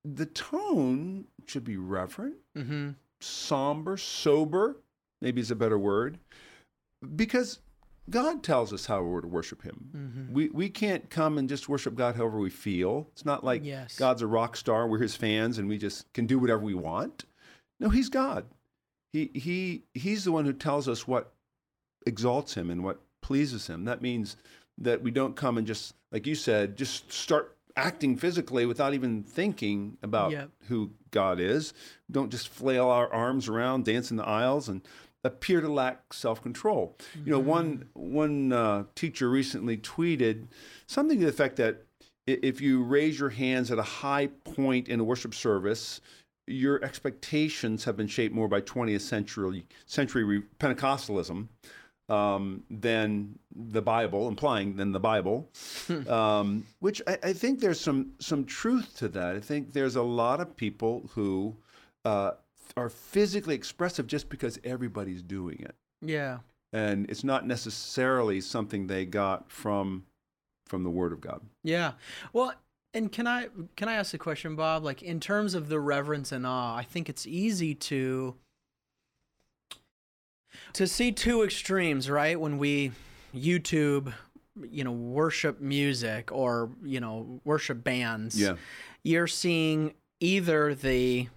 the 0.04 0.26
tone 0.26 1.24
should 1.46 1.64
be 1.64 1.76
reverent 1.76 2.36
mm-hmm. 2.56 2.90
somber, 3.20 3.96
sober, 3.96 4.76
maybe 5.20 5.40
is 5.40 5.50
a 5.50 5.56
better 5.56 5.78
word, 5.78 6.18
because 7.16 7.58
God 8.10 8.42
tells 8.42 8.72
us 8.72 8.86
how 8.86 9.02
we're 9.02 9.20
to 9.20 9.26
worship 9.28 9.62
Him. 9.62 9.90
Mm-hmm. 9.96 10.32
We 10.34 10.48
we 10.50 10.68
can't 10.68 11.08
come 11.10 11.38
and 11.38 11.48
just 11.48 11.68
worship 11.68 11.94
God 11.94 12.16
however 12.16 12.38
we 12.38 12.50
feel. 12.50 13.08
It's 13.12 13.24
not 13.24 13.44
like 13.44 13.64
Yes. 13.64 13.96
God's 13.96 14.22
a 14.22 14.26
rock 14.26 14.56
star, 14.56 14.86
we're 14.88 14.98
His 14.98 15.14
fans, 15.16 15.58
and 15.58 15.68
we 15.68 15.78
just 15.78 16.12
can 16.12 16.26
do 16.26 16.38
whatever 16.38 16.62
we 16.62 16.74
want. 16.74 17.24
No, 17.78 17.88
He's 17.88 18.08
God. 18.08 18.44
He 19.12 19.30
he 19.34 19.82
He's 19.94 20.24
the 20.24 20.32
one 20.32 20.44
who 20.44 20.52
tells 20.52 20.88
us 20.88 21.06
what 21.06 21.32
exalts 22.06 22.54
Him 22.54 22.70
and 22.70 22.82
what 22.84 23.00
pleases 23.22 23.66
Him. 23.66 23.84
That 23.84 24.02
means 24.02 24.36
that 24.78 25.02
we 25.02 25.10
don't 25.10 25.36
come 25.36 25.58
and 25.58 25.66
just, 25.66 25.94
like 26.10 26.26
you 26.26 26.34
said, 26.34 26.76
just 26.76 27.12
start 27.12 27.56
acting 27.76 28.16
physically 28.16 28.66
without 28.66 28.94
even 28.94 29.22
thinking 29.22 29.96
about 30.02 30.32
Yep. 30.32 30.50
who 30.68 30.90
God 31.10 31.38
is. 31.38 31.72
Don't 32.10 32.30
just 32.30 32.48
flail 32.48 32.88
our 32.88 33.12
arms 33.12 33.48
around, 33.48 33.84
dance 33.84 34.10
in 34.10 34.16
the 34.16 34.26
aisles, 34.26 34.68
and 34.68 34.80
appear 35.24 35.60
to 35.60 35.68
lack 35.68 36.12
self-control. 36.12 36.96
You 37.24 37.32
know, 37.32 37.38
one 37.38 37.88
one 37.94 38.52
uh, 38.52 38.84
teacher 38.94 39.28
recently 39.28 39.76
tweeted 39.76 40.48
something 40.86 41.18
to 41.18 41.26
the 41.26 41.30
effect 41.30 41.56
that 41.56 41.84
if 42.26 42.60
you 42.60 42.82
raise 42.82 43.18
your 43.18 43.30
hands 43.30 43.70
at 43.70 43.78
a 43.78 43.82
high 43.82 44.28
point 44.44 44.88
in 44.88 45.00
a 45.00 45.04
worship 45.04 45.34
service, 45.34 46.00
your 46.46 46.82
expectations 46.84 47.84
have 47.84 47.96
been 47.96 48.06
shaped 48.06 48.34
more 48.34 48.48
by 48.48 48.60
20th 48.60 49.02
century 49.02 49.66
century 49.86 50.24
re- 50.24 50.42
Pentecostalism 50.58 51.48
um, 52.08 52.64
than 52.68 53.38
the 53.54 53.80
Bible, 53.82 54.26
implying 54.28 54.76
than 54.76 54.92
the 54.92 55.00
Bible, 55.00 55.48
um, 56.08 56.66
which 56.80 57.00
I, 57.06 57.18
I 57.22 57.32
think 57.32 57.60
there's 57.60 57.80
some 57.80 58.12
some 58.18 58.44
truth 58.44 58.96
to 58.98 59.08
that. 59.08 59.36
I 59.36 59.40
think 59.40 59.72
there's 59.72 59.96
a 59.96 60.02
lot 60.02 60.40
of 60.40 60.56
people 60.56 61.08
who 61.14 61.56
uh, 62.04 62.32
are 62.76 62.88
physically 62.88 63.54
expressive 63.54 64.06
just 64.06 64.28
because 64.28 64.58
everybody's 64.64 65.22
doing 65.22 65.58
it, 65.60 65.74
yeah, 66.00 66.38
and 66.72 67.08
it's 67.10 67.24
not 67.24 67.46
necessarily 67.46 68.40
something 68.40 68.86
they 68.86 69.04
got 69.04 69.50
from 69.50 70.04
from 70.66 70.84
the 70.84 70.90
Word 70.90 71.12
of 71.12 71.20
God. 71.20 71.40
yeah. 71.64 71.92
Well, 72.32 72.54
and 72.94 73.10
can 73.12 73.26
I 73.26 73.48
can 73.76 73.88
I 73.88 73.94
ask 73.94 74.14
a 74.14 74.18
question, 74.18 74.56
Bob? 74.56 74.84
Like 74.84 75.02
in 75.02 75.20
terms 75.20 75.54
of 75.54 75.68
the 75.68 75.80
reverence 75.80 76.32
and 76.32 76.46
awe, 76.46 76.76
I 76.76 76.82
think 76.84 77.08
it's 77.08 77.26
easy 77.26 77.74
to 77.74 78.34
to 80.72 80.86
see 80.86 81.12
two 81.12 81.42
extremes, 81.42 82.08
right? 82.10 82.38
When 82.40 82.58
we 82.58 82.92
YouTube, 83.34 84.12
you 84.70 84.84
know, 84.84 84.92
worship 84.92 85.60
music 85.60 86.30
or 86.32 86.70
you 86.84 87.00
know 87.00 87.40
worship 87.44 87.82
bands. 87.84 88.40
Yeah. 88.40 88.56
you're 89.04 89.26
seeing 89.26 89.94
either 90.20 90.74
the 90.74 91.28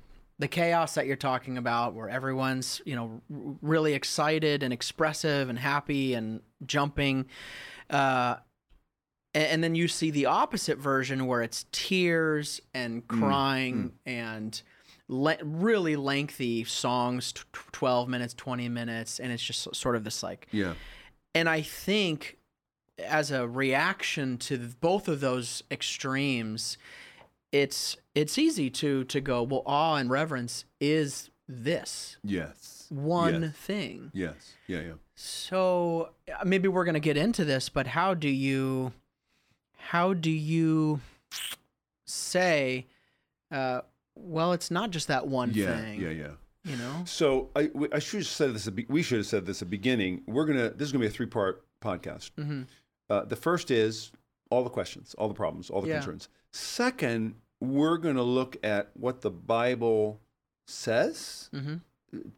the 0.43 0.47
chaos 0.49 0.95
that 0.95 1.07
you're 1.07 1.15
talking 1.15 1.57
about 1.57 1.93
where 1.93 2.09
everyone's 2.09 2.81
you 2.85 2.97
know 2.97 3.21
r- 3.33 3.55
really 3.61 3.93
excited 3.93 4.61
and 4.61 4.73
expressive 4.73 5.47
and 5.47 5.57
happy 5.57 6.13
and 6.15 6.41
jumping 6.65 7.25
uh 7.89 8.35
and, 9.35 9.63
then 9.63 9.73
you 9.73 9.87
see 9.87 10.11
the 10.11 10.25
opposite 10.27 10.77
version 10.77 11.25
where 11.27 11.41
it's 11.41 11.65
tears 11.71 12.59
and 12.73 13.07
crying 13.07 13.93
and 14.05 14.61
le- 15.07 15.37
really 15.43 15.95
lengthy 15.95 16.65
songs 16.65 17.31
t- 17.31 17.41
12 17.71 18.09
minutes 18.09 18.33
20 18.33 18.67
minutes 18.67 19.21
and 19.21 19.31
it's 19.31 19.41
just 19.41 19.73
sort 19.73 19.95
of 19.95 20.03
this 20.03 20.21
like 20.23 20.47
Yeah. 20.51 20.73
and 21.33 21.47
I 21.47 21.61
think 21.61 22.37
as 22.99 23.31
a 23.31 23.47
reaction 23.47 24.37
to 24.39 24.57
both 24.81 25.07
of 25.07 25.19
those 25.21 25.63
extremes, 25.71 26.77
it's 27.53 27.95
it's 28.13 28.37
easy 28.37 28.69
to 28.71 29.05
to 29.05 29.21
go, 29.21 29.43
well, 29.43 29.63
awe 29.65 29.95
and 29.95 30.09
reverence 30.09 30.65
is 30.81 31.29
this 31.47 32.17
Yes. 32.23 32.87
one 32.89 33.43
Yes. 33.43 33.51
thing. 33.55 34.11
Yes. 34.13 34.53
Yeah. 34.67 34.81
Yeah. 34.81 34.93
So 35.15 36.09
uh, 36.27 36.43
maybe 36.43 36.67
we're 36.67 36.83
gonna 36.85 36.99
get 36.99 37.15
into 37.15 37.45
this, 37.45 37.69
but 37.69 37.87
how 37.87 38.13
do 38.13 38.27
you, 38.27 38.91
how 39.77 40.13
do 40.13 40.31
you 40.31 40.99
say, 42.05 42.87
uh, 43.51 43.81
well, 44.15 44.53
it's 44.53 44.71
not 44.71 44.91
just 44.91 45.07
that 45.07 45.27
one 45.27 45.51
Yeah. 45.53 45.79
thing. 45.79 46.01
Yeah. 46.01 46.09
Yeah. 46.09 46.31
You 46.65 46.77
know. 46.77 47.03
So 47.05 47.49
I, 47.55 47.69
we- 47.73 47.91
I 47.91 47.99
should 47.99 48.19
have 48.21 48.27
said 48.27 48.53
this. 48.55 48.67
At 48.67 48.75
the, 48.75 48.83
be- 48.83 48.87
we 48.89 49.03
should 49.03 49.17
have 49.17 49.27
said 49.27 49.45
this 49.45 49.61
at 49.61 49.67
the 49.67 49.71
beginning. 49.77 50.21
We're 50.27 50.45
gonna. 50.45 50.69
This 50.69 50.87
is 50.87 50.91
gonna 50.91 51.01
be 51.03 51.07
a 51.07 51.11
three-part 51.11 51.63
podcast. 51.81 52.31
Mm-hmm. 52.37 52.63
Uh, 53.09 53.25
the 53.25 53.35
first 53.35 53.69
is 53.69 54.11
all 54.49 54.63
the 54.63 54.69
questions, 54.69 55.13
all 55.17 55.27
the 55.27 55.33
problems, 55.33 55.69
all 55.69 55.81
the 55.81 55.89
Yeah. 55.89 55.95
concerns. 55.95 56.29
Second, 56.51 57.35
we're 57.63 57.97
gonna 57.97 58.23
look 58.23 58.57
at 58.63 58.89
what 58.93 59.21
the 59.21 59.31
Bible 59.31 60.19
says 60.67 61.49
Mm-hmm. 61.53 61.75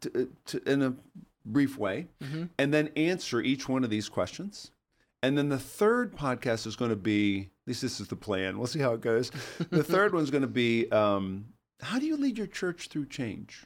to, 0.00 0.28
to, 0.46 0.72
in 0.72 0.82
a 0.82 0.94
brief 1.44 1.76
way, 1.78 2.06
Mm-hmm. 2.22 2.44
and 2.58 2.72
then 2.74 2.90
answer 2.96 3.40
each 3.40 3.68
one 3.68 3.84
of 3.84 3.90
these 3.90 4.08
questions. 4.08 4.70
And 5.22 5.36
then 5.36 5.48
the 5.48 5.58
third 5.58 6.14
podcast 6.14 6.66
is 6.66 6.76
going 6.76 6.90
to 6.90 6.96
be, 6.96 7.40
at 7.64 7.68
least 7.68 7.82
this 7.82 8.00
is 8.00 8.06
the 8.06 8.14
plan. 8.16 8.58
We'll 8.58 8.66
see 8.68 8.78
how 8.78 8.92
it 8.92 9.00
goes. 9.00 9.30
The 9.70 9.82
third 9.94 10.12
one's 10.14 10.30
going 10.30 10.42
to 10.42 10.46
be, 10.48 10.88
um, 10.92 11.46
how 11.80 11.98
do 11.98 12.06
you 12.06 12.16
lead 12.16 12.36
your 12.38 12.46
church 12.46 12.88
through 12.88 13.06
change? 13.06 13.64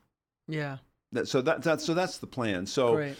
Yeah. 0.48 0.78
That, 1.12 1.28
so 1.28 1.42
that, 1.42 1.62
that 1.64 1.80
so 1.82 1.92
that's 1.92 2.18
the 2.18 2.26
plan. 2.26 2.64
So 2.66 2.94
Great. 2.94 3.16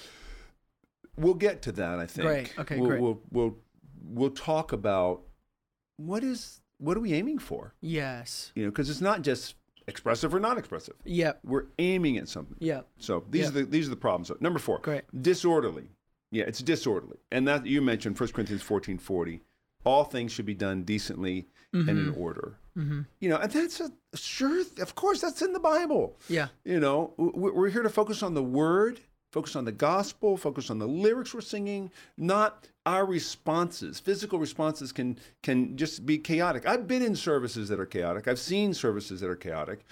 we'll 1.16 1.34
get 1.34 1.60
to 1.62 1.72
that. 1.72 1.98
I 1.98 2.06
think. 2.06 2.26
Great. 2.26 2.58
Okay, 2.58 2.76
We'll, 2.78 2.88
great. 2.88 3.00
We'll, 3.02 3.20
we'll 3.30 3.56
we'll 4.04 4.30
talk 4.30 4.72
about 4.72 5.22
what 5.96 6.22
is 6.22 6.60
what 6.80 6.96
are 6.96 7.00
we 7.00 7.12
aiming 7.14 7.38
for? 7.38 7.74
Yes. 7.80 8.52
You 8.54 8.64
know, 8.64 8.70
because 8.70 8.90
it's 8.90 9.00
not 9.00 9.22
just 9.22 9.54
expressive 9.86 10.34
or 10.34 10.40
non-expressive. 10.40 10.94
Yep. 11.04 11.40
We're 11.44 11.66
aiming 11.78 12.16
at 12.18 12.28
something. 12.28 12.56
Yep. 12.60 12.86
So 12.98 13.24
these 13.30 13.42
Yeah. 13.42 13.48
are 13.48 13.52
the 13.52 13.62
these 13.64 13.86
are 13.86 13.90
the 13.90 13.96
problems. 13.96 14.28
So, 14.28 14.36
number 14.40 14.58
four, 14.58 14.78
Great. 14.82 15.02
disorderly. 15.22 15.90
Yeah, 16.32 16.44
it's 16.44 16.62
disorderly, 16.62 17.18
and 17.32 17.46
that 17.48 17.66
you 17.66 17.82
mentioned 17.82 18.16
1 18.18 18.28
Corinthians 18.32 18.62
fourteen 18.62 18.98
forty. 18.98 19.42
All 19.84 20.04
things 20.04 20.30
should 20.30 20.46
be 20.46 20.54
done 20.54 20.82
decently 20.84 21.48
and 21.72 21.88
in 21.88 22.10
order. 22.14 22.58
Mm-hmm. 22.76 23.00
You 23.20 23.28
know, 23.30 23.36
and 23.38 23.50
that's 23.50 23.80
a 23.80 23.90
sure. 24.14 24.62
Of 24.80 24.94
course, 24.94 25.20
that's 25.22 25.40
in 25.42 25.52
the 25.52 25.58
Bible. 25.60 26.18
Yeah. 26.28 26.48
You 26.64 26.78
know, 26.78 27.14
we're 27.16 27.70
here 27.70 27.82
to 27.82 27.88
focus 27.88 28.22
on 28.22 28.34
the 28.34 28.42
Word, 28.44 29.00
focus 29.30 29.54
on 29.56 29.64
the 29.64 29.72
gospel, 29.72 30.36
focus 30.36 30.70
on 30.70 30.78
the 30.78 30.88
lyrics 30.88 31.32
we're 31.34 31.40
singing, 31.40 31.90
not 32.16 32.68
our 32.86 33.06
responses. 33.06 34.00
Physical 34.00 34.38
responses 34.38 34.92
can 34.92 35.18
can 35.42 35.76
just 35.76 36.04
be 36.06 36.18
chaotic. 36.18 36.66
I've 36.66 36.86
been 36.88 37.02
in 37.02 37.14
services 37.16 37.68
that 37.68 37.78
are 37.80 37.86
chaotic. 37.86 38.26
I've 38.28 38.38
seen 38.38 38.74
services 38.74 39.20
that 39.20 39.30
are 39.30 39.36
chaotic, 39.36 39.84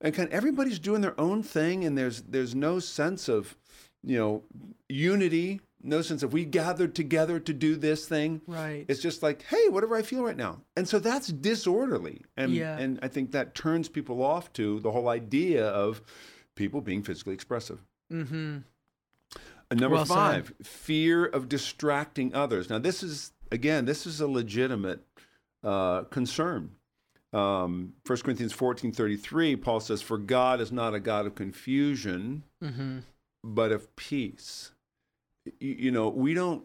and 0.00 0.14
kind 0.14 0.28
of 0.28 0.34
everybody's 0.34 0.78
doing 0.78 1.00
their 1.00 1.18
own 1.20 1.42
thing, 1.42 1.84
and 1.84 1.96
there's 1.96 2.22
there's 2.22 2.54
no 2.54 2.78
sense 2.80 3.28
of, 3.28 3.56
you 4.02 4.18
know, 4.18 4.42
unity. 4.88 5.60
No 5.84 6.00
sense 6.00 6.22
of 6.22 6.32
we 6.32 6.44
gathered 6.44 6.94
together 6.94 7.40
to 7.40 7.52
do 7.52 7.74
this 7.74 8.06
thing. 8.06 8.40
Right. 8.46 8.84
It's 8.86 9.00
just 9.00 9.20
like, 9.20 9.42
hey, 9.42 9.68
whatever 9.68 9.96
I 9.96 10.02
feel 10.02 10.22
right 10.22 10.36
now. 10.36 10.60
And 10.76 10.88
so 10.88 11.00
that's 11.00 11.26
disorderly. 11.26 12.22
And 12.36 12.52
Yeah. 12.52 12.78
and 12.78 13.00
I 13.02 13.08
think 13.08 13.32
that 13.32 13.56
turns 13.56 13.88
people 13.88 14.22
off 14.22 14.52
to 14.52 14.78
the 14.78 14.92
whole 14.92 15.08
idea 15.08 15.66
of 15.66 16.00
people 16.54 16.80
being 16.82 17.02
physically 17.02 17.34
expressive. 17.34 17.80
mm-hmm. 18.12 18.58
And 19.72 19.80
number 19.80 19.96
Well 19.96 20.04
said. 20.06 20.14
five, 20.14 20.52
fear 20.62 21.24
of 21.24 21.48
distracting 21.48 22.34
others. 22.34 22.68
Now, 22.68 22.78
this 22.78 23.02
is, 23.02 23.32
again, 23.50 23.86
this 23.86 24.06
is 24.06 24.20
a 24.20 24.26
legitimate 24.26 25.00
uh, 25.64 26.02
concern. 26.04 26.72
Um, 27.32 27.94
1 28.06 28.18
Corinthians 28.18 28.52
14 28.52 28.92
33, 28.92 29.56
Paul 29.56 29.80
says, 29.80 30.02
For 30.02 30.18
God 30.18 30.60
is 30.60 30.70
not 30.70 30.92
a 30.94 31.00
God 31.00 31.24
of 31.26 31.34
confusion, 31.34 32.44
Mm-hmm. 32.62 32.98
but 33.42 33.72
of 33.72 33.96
peace. 33.96 34.72
Y- 35.46 35.52
You, 35.60 35.90
know, 35.90 36.08
we 36.10 36.34
don't 36.34 36.64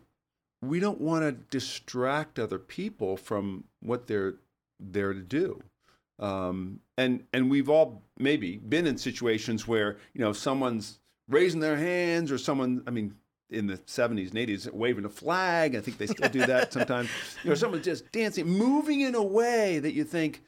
we 0.62 0.80
don't 0.80 1.00
want 1.00 1.24
to 1.24 1.32
distract 1.32 2.38
other 2.40 2.60
people 2.60 3.16
from 3.16 3.64
what 3.80 4.08
they're 4.08 4.36
there 4.80 5.14
to 5.14 5.22
do. 5.22 5.62
Um, 6.20 6.80
and 6.98 7.24
and 7.32 7.50
we've 7.50 7.70
all 7.70 8.02
maybe 8.20 8.58
been 8.58 8.86
in 8.88 8.98
situations 8.98 9.68
where 9.68 9.98
you 10.14 10.20
know 10.22 10.34
someone's 10.34 11.00
raising 11.28 11.60
their 11.60 11.78
hands 11.78 12.32
or 12.32 12.38
someone 12.38 12.84
I 12.88 12.92
mean 12.92 13.16
in 13.50 13.68
the 13.68 13.78
70s 13.78 14.30
and 14.30 14.34
80s 14.34 14.72
waving 14.74 15.06
a 15.06 15.10
flag. 15.10 15.76
I 15.76 15.80
think 15.80 15.98
they 15.98 16.08
still 16.08 16.30
do 16.30 16.46
that 16.46 16.74
sometimes. 16.74 17.10
You 17.44 17.50
know 17.50 17.56
someone 17.56 17.82
just 17.82 18.12
dancing 18.12 18.46
moving 18.46 19.02
in 19.02 19.16
a 19.16 19.24
way 19.24 19.80
that 19.80 19.94
you 19.94 20.04
think 20.04 20.44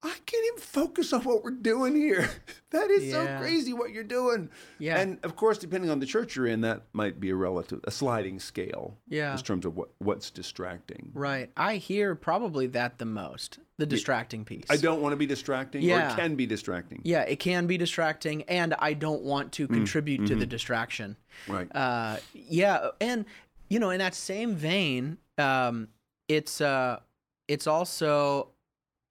I 0.00 0.14
can't 0.26 0.46
even 0.46 0.60
focus 0.60 1.12
on 1.12 1.22
what 1.22 1.42
we're 1.42 1.50
doing 1.50 1.96
here. 1.96 2.28
That 2.70 2.90
is 2.90 3.10
so 3.10 3.26
crazy 3.38 3.72
what 3.72 3.92
you're 3.92 4.04
doing. 4.04 4.50
Yeah. 4.78 4.98
And 5.00 5.18
of 5.22 5.36
course, 5.36 5.56
depending 5.56 5.88
on 5.90 6.00
the 6.00 6.04
church 6.06 6.36
you're 6.36 6.46
in, 6.46 6.60
that 6.60 6.82
might 6.92 7.18
be 7.18 7.30
a 7.30 7.34
relative, 7.34 7.80
a 7.84 7.90
sliding 7.90 8.38
scale 8.40 8.98
Yeah. 9.08 9.32
in 9.32 9.38
terms 9.38 9.64
of 9.64 9.74
what, 9.74 9.88
what's 10.00 10.28
distracting. 10.30 11.10
Right. 11.14 11.50
I 11.56 11.76
hear 11.76 12.14
probably 12.14 12.66
that 12.66 12.98
the 12.98 13.06
most, 13.06 13.58
the 13.78 13.86
distracting 13.86 14.44
piece. 14.44 14.66
I 14.68 14.76
don't 14.76 15.00
want 15.00 15.14
to 15.14 15.16
be 15.16 15.24
distracting, 15.24 15.82
or 15.82 15.86
Yeah. 15.86 16.12
it 16.12 16.16
can 16.16 16.34
be 16.34 16.44
distracting. 16.44 17.00
Yeah, 17.04 17.22
it 17.22 17.40
can 17.40 17.66
be 17.66 17.78
distracting, 17.78 18.42
and 18.42 18.74
I 18.78 18.92
don't 18.92 19.22
want 19.22 19.48
Mm, 19.48 19.52
to 19.52 19.68
contribute 19.68 20.26
to 20.26 20.34
the 20.34 20.42
mm-hmm. 20.42 20.50
distraction. 20.50 21.16
Right. 21.48 21.74
Uh, 21.74 22.18
yeah, 22.34 22.88
and 23.00 23.24
you 23.70 23.78
know, 23.78 23.88
in 23.88 23.98
that 24.00 24.14
same 24.14 24.54
vein, 24.56 25.16
um, 25.38 25.88
it's 26.28 26.60
uh, 26.60 27.00
it's 27.48 27.66
also, 27.66 28.48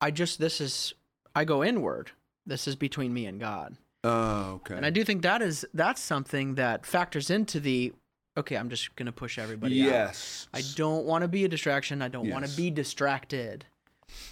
I 0.02 0.12
just 0.12 0.40
this 0.40 0.62
is 0.62 0.94
I 1.36 1.46
go 1.46 1.64
inward. 1.64 2.12
This 2.46 2.68
is 2.68 2.76
between 2.76 3.14
me 3.14 3.26
and 3.26 3.40
God, 3.40 3.76
Oh, 4.04 4.54
okay. 4.62 4.76
and 4.76 4.86
I 4.86 4.90
do 4.90 5.04
think 5.04 5.22
that 5.24 5.42
is 5.42 5.66
that's 5.74 6.02
something 6.02 6.56
that 6.56 6.86
factors 6.86 7.30
into 7.30 7.60
the. 7.60 7.94
Okay, 8.38 8.56
I'm 8.56 8.70
just 8.70 8.96
gonna 8.96 9.12
push 9.12 9.38
everybody 9.40 9.82
out. 9.84 9.90
yes. 9.90 10.48
I 10.54 10.62
don't 10.76 11.06
want 11.06 11.24
to 11.24 11.28
be 11.28 11.44
a 11.44 11.48
distraction. 11.48 12.02
I 12.02 12.08
don't 12.08 12.30
want 12.30 12.46
to 12.48 12.56
be 12.56 12.70
distracted. 12.70 13.66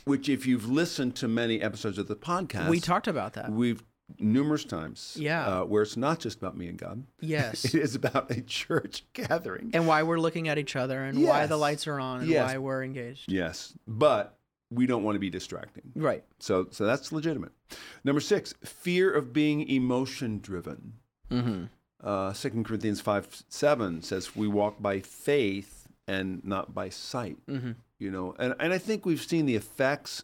Which, 0.06 0.30
if 0.30 0.46
you've 0.48 0.70
listened 0.70 1.16
to 1.18 1.28
many 1.28 1.62
episodes 1.62 1.98
of 1.98 2.08
the 2.08 2.16
podcast, 2.16 2.70
We 2.70 2.80
talked 2.80 3.08
about 3.08 3.34
that. 3.34 3.52
we've 3.52 3.84
numerous 4.20 4.64
times, 4.64 5.18
Yeah. 5.20 5.46
uh, 5.48 5.64
where 5.66 5.82
it's 5.82 5.98
not 5.98 6.20
just 6.20 6.38
about 6.38 6.56
me 6.56 6.68
and 6.68 6.78
God. 6.78 7.04
Yes. 7.20 7.66
It 7.74 7.82
is 7.82 7.96
about 7.96 8.30
a 8.32 8.42
church 8.42 9.04
gathering. 9.14 9.72
and 9.74 9.88
why 9.88 10.04
we're 10.04 10.20
looking 10.20 10.48
at 10.48 10.58
each 10.60 10.76
other 10.76 11.04
and 11.04 11.24
why 11.24 11.48
the 11.48 11.58
lights 11.58 11.88
are 11.88 12.00
on 12.00 12.22
and 12.22 12.30
Yes. 12.30 12.48
why 12.48 12.58
we're 12.60 12.84
engaged. 12.84 13.30
yes, 13.32 13.74
but 13.88 14.35
we 14.70 14.86
don't 14.86 15.04
want 15.04 15.16
to 15.16 15.20
be 15.20 15.30
distracting. 15.30 15.92
Right. 15.96 16.24
So, 16.40 16.68
so 16.72 16.86
that's 16.86 17.12
legitimate. 17.12 17.52
Number 18.04 18.22
six, 18.22 18.54
fear 18.64 19.12
of 19.12 19.34
being 19.34 19.68
emotion 19.70 20.40
driven. 20.40 20.94
Mm-hmm. 21.32 21.66
Uh, 22.04 22.34
2 22.34 22.64
Corinthians 22.64 23.02
5 23.02 23.44
7 23.50 24.02
says, 24.02 24.36
We 24.36 24.48
walk 24.48 24.82
by 24.82 25.00
faith 25.00 25.88
and 26.08 26.44
not 26.44 26.74
by 26.74 26.90
sight. 26.90 27.38
Mm-hmm. 27.48 27.72
You 27.98 28.12
know, 28.12 28.36
and, 28.38 28.54
and 28.60 28.74
I 28.74 28.78
think 28.78 29.06
we've 29.06 29.22
seen 29.22 29.46
the 29.46 29.56
effects 29.56 30.24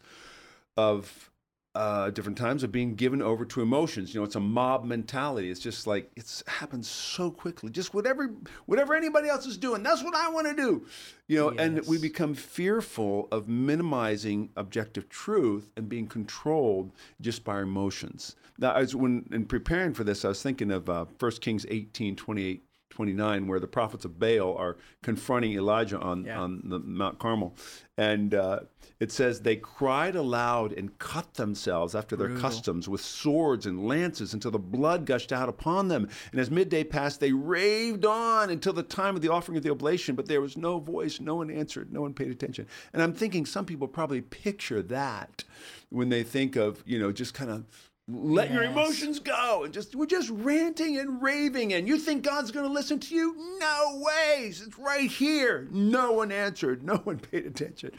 of 0.78 1.31
uh, 1.74 2.10
different 2.10 2.38
times 2.38 2.64
of 2.64 2.72
being 2.72 2.96
given 2.96 3.22
over 3.22 3.46
to 3.46 3.62
emotions. 3.62 4.14
You 4.14 4.20
know, 4.20 4.26
it's 4.26 4.36
a 4.36 4.42
mob 4.42 4.84
mentality. 4.84 5.50
It's 5.50 5.60
just 5.60 5.88
like 5.88 6.12
it's 6.16 6.44
happens 6.48 6.88
so 6.90 7.32
quickly. 7.32 7.70
Just 7.70 7.94
whatever 7.94 8.34
whatever 8.66 8.94
anybody 8.94 9.30
else 9.30 9.46
is 9.46 9.58
doing, 9.58 9.82
that's 9.82 10.04
what 10.04 10.16
I 10.16 10.30
want 10.30 10.48
to 10.48 10.54
do. 10.54 10.86
You 11.28 11.38
know, 11.38 11.50
and 11.50 11.86
we 11.88 11.98
become 11.98 12.34
fearful 12.34 13.30
of 13.32 13.48
minimizing 13.48 14.50
objective 14.58 15.08
truth 15.08 15.72
and 15.78 15.88
being 15.88 16.08
controlled 16.08 16.92
just 17.22 17.46
by 17.46 17.54
our 17.54 17.62
emotions. 17.62 18.36
Now, 18.58 18.74
as 18.74 18.94
when 18.94 19.26
in 19.32 19.46
preparing 19.46 19.94
for 19.94 20.04
this, 20.04 20.26
I 20.26 20.28
was 20.28 20.44
thinking 20.44 20.72
of 20.72 20.90
uh, 20.90 21.06
1 21.20 21.32
Kings 21.40 21.66
18, 21.70 22.18
28, 22.18 22.64
29, 22.92 23.48
where 23.48 23.60
the 23.60 23.68
prophets 23.68 24.06
of 24.06 24.20
Baal 24.20 24.56
are 24.58 24.78
confronting 25.02 25.54
Elijah 25.54 26.00
on, 26.00 26.26
Yeah. 26.26 26.40
on 26.40 26.62
the 26.66 26.80
Mount 26.80 27.18
Carmel. 27.20 27.56
And 27.98 28.34
uh, 28.34 28.62
it 29.00 29.12
says, 29.12 29.42
they 29.42 29.56
cried 29.56 30.16
aloud 30.16 30.72
and 30.74 30.98
cut 31.00 31.34
themselves 31.36 31.94
after 31.96 32.16
their 32.16 32.28
Brutal. 32.28 32.42
customs 32.50 32.88
with 32.90 33.02
swords 33.02 33.66
and 33.66 33.88
lances 33.88 34.34
until 34.34 34.52
the 34.52 34.60
blood 34.60 35.06
gushed 35.06 35.32
out 35.32 35.50
upon 35.50 35.88
them. 35.88 36.08
And 36.32 36.40
as 36.40 36.50
midday 36.52 36.84
passed, 36.84 37.20
they 37.20 37.32
raved 37.32 38.06
on 38.06 38.50
until 38.50 38.74
the 38.74 38.84
time 38.84 39.16
of 39.16 39.22
the 39.22 39.30
offering 39.32 39.58
of 39.58 39.64
the 39.64 39.72
oblation, 39.72 40.16
but 40.16 40.28
there 40.28 40.42
was 40.42 40.58
no 40.58 40.80
voice, 40.80 41.20
no 41.20 41.36
one 41.36 41.50
answered, 41.52 41.92
no 41.92 42.02
one 42.02 42.14
paid 42.14 42.32
attention. 42.32 42.68
And 42.94 43.02
I'm 43.02 43.14
thinking 43.14 43.46
some 43.46 43.66
people 43.66 43.88
probably 43.88 44.22
picture 44.22 44.82
that 44.84 45.44
when 45.90 46.10
they 46.10 46.24
think 46.24 46.56
of, 46.56 46.84
you 46.86 47.00
know, 47.00 47.12
just 47.12 47.34
kind 47.34 47.52
of 47.52 47.66
let 48.14 48.52
your 48.52 48.64
emotions 48.64 49.20
go 49.20 49.64
and 49.64 49.74
just 49.74 49.96
we're 49.96 50.06
just 50.06 50.30
ranting 50.32 50.98
and 50.98 51.22
raving 51.22 51.74
and 51.74 51.88
you 51.88 51.98
think 51.98 52.24
god's 52.24 52.52
going 52.52 52.66
to 52.66 52.72
listen 52.72 53.00
to 53.00 53.16
you 53.16 53.36
no 53.60 54.02
ways 54.02 54.62
it's 54.62 54.78
right 54.78 55.10
here 55.10 55.68
no 55.72 56.12
one 56.12 56.32
answered 56.32 56.84
no 56.84 56.96
one 56.98 57.18
paid 57.32 57.46
attention 57.46 57.92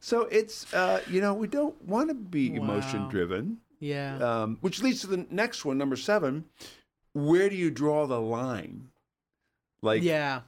so 0.00 0.22
it's 0.22 0.72
uh, 0.74 1.00
you 1.08 1.20
know 1.20 1.34
we 1.34 1.46
don't 1.46 1.80
want 1.84 2.08
to 2.08 2.14
be 2.14 2.54
emotion 2.54 3.08
driven 3.08 3.58
Yeah. 3.80 4.16
um, 4.18 4.58
which 4.60 4.82
leads 4.82 5.00
to 5.02 5.06
the 5.06 5.26
next 5.30 5.64
one 5.64 5.78
number 5.78 5.96
seven 5.96 6.44
where 7.14 7.48
do 7.50 7.56
you 7.56 7.70
draw 7.70 8.06
the 8.06 8.20
line 8.20 8.88
Like, 9.82 10.02
Yeah. 10.02 10.40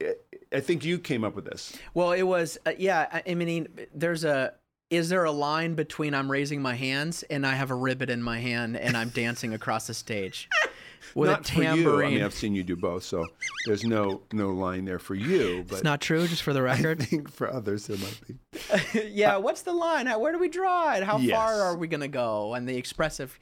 I 0.53 0.59
think 0.61 0.85
you 0.85 0.97
came 0.99 1.23
up 1.25 1.35
with 1.35 1.43
this. 1.45 1.75
Well, 1.93 2.13
it 2.13 2.23
was 2.23 2.57
uh, 2.65 2.71
yeah. 2.77 3.21
I 3.27 3.35
mean, 3.35 3.67
there's 3.93 4.23
a. 4.23 4.53
Is 4.95 5.09
there 5.09 5.23
a 5.25 5.31
line 5.31 5.75
between 5.75 6.13
I'm 6.13 6.31
raising 6.31 6.61
my 6.61 6.75
hands 6.75 7.23
and 7.23 7.45
I 7.45 7.55
have 7.55 7.71
a 7.71 7.75
ribbon 7.75 8.09
in 8.09 8.21
my 8.21 8.39
hand 8.39 8.77
and 8.77 8.95
I'm 8.95 9.09
dancing 9.09 9.53
across 9.53 9.87
the 9.87 9.93
stage 9.93 10.47
with 11.15 11.29
Not 11.29 11.49
a 11.49 11.53
for 11.53 11.61
you. 11.63 12.01
I 12.03 12.09
mean, 12.09 12.23
I've 12.23 12.33
seen 12.33 12.55
you 12.55 12.63
do 12.63 12.75
both, 12.75 13.03
so 13.03 13.25
there's 13.65 13.83
no 13.83 14.21
no 14.31 14.49
line 14.51 14.85
there 14.85 14.99
for 14.99 15.15
you. 15.15 15.65
But 15.67 15.75
it's 15.75 15.83
not 15.83 16.01
true, 16.01 16.27
just 16.27 16.43
for 16.43 16.53
the 16.53 16.61
record. 16.71 17.01
I 17.01 17.05
think 17.05 17.29
for 17.31 17.51
others 17.51 17.87
there 17.87 17.97
might 17.97 18.19
be. 18.27 19.09
yeah, 19.11 19.37
what's 19.37 19.63
the 19.63 19.73
line? 19.73 20.07
Where 20.07 20.31
do 20.31 20.39
we 20.39 20.49
draw 20.49 20.93
it? 20.95 21.03
How 21.03 21.17
Yes. 21.17 21.35
far 21.35 21.61
are 21.61 21.75
we 21.77 21.87
gonna 21.87 22.07
go? 22.07 22.53
And 22.53 22.67
the 22.67 22.77
expressive 22.77 23.37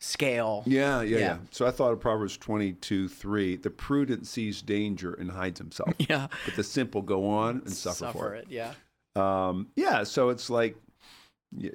scale. 0.00 0.62
Yeah, 0.66 1.00
yeah, 1.02 1.02
yeah, 1.02 1.18
Yeah. 1.18 1.36
So 1.50 1.66
I 1.66 1.70
thought 1.70 1.92
of 1.92 2.00
Proverbs 2.00 2.36
22, 2.36 3.08
3. 3.08 3.56
The 3.56 3.70
prudent 3.70 4.26
sees 4.26 4.62
danger 4.62 5.14
and 5.14 5.30
hides 5.30 5.58
himself, 5.58 5.92
Yeah. 5.98 6.28
but 6.44 6.54
the 6.54 6.62
simple 6.64 7.02
go 7.02 7.28
on 7.28 7.62
and 7.64 7.72
suffer, 7.72 8.12
for 8.12 8.34
it. 8.34 8.46
Yeah. 8.48 8.74
Um, 9.16 9.68
yeah, 9.74 10.04
so 10.04 10.28
it's 10.28 10.48
like, 10.50 10.76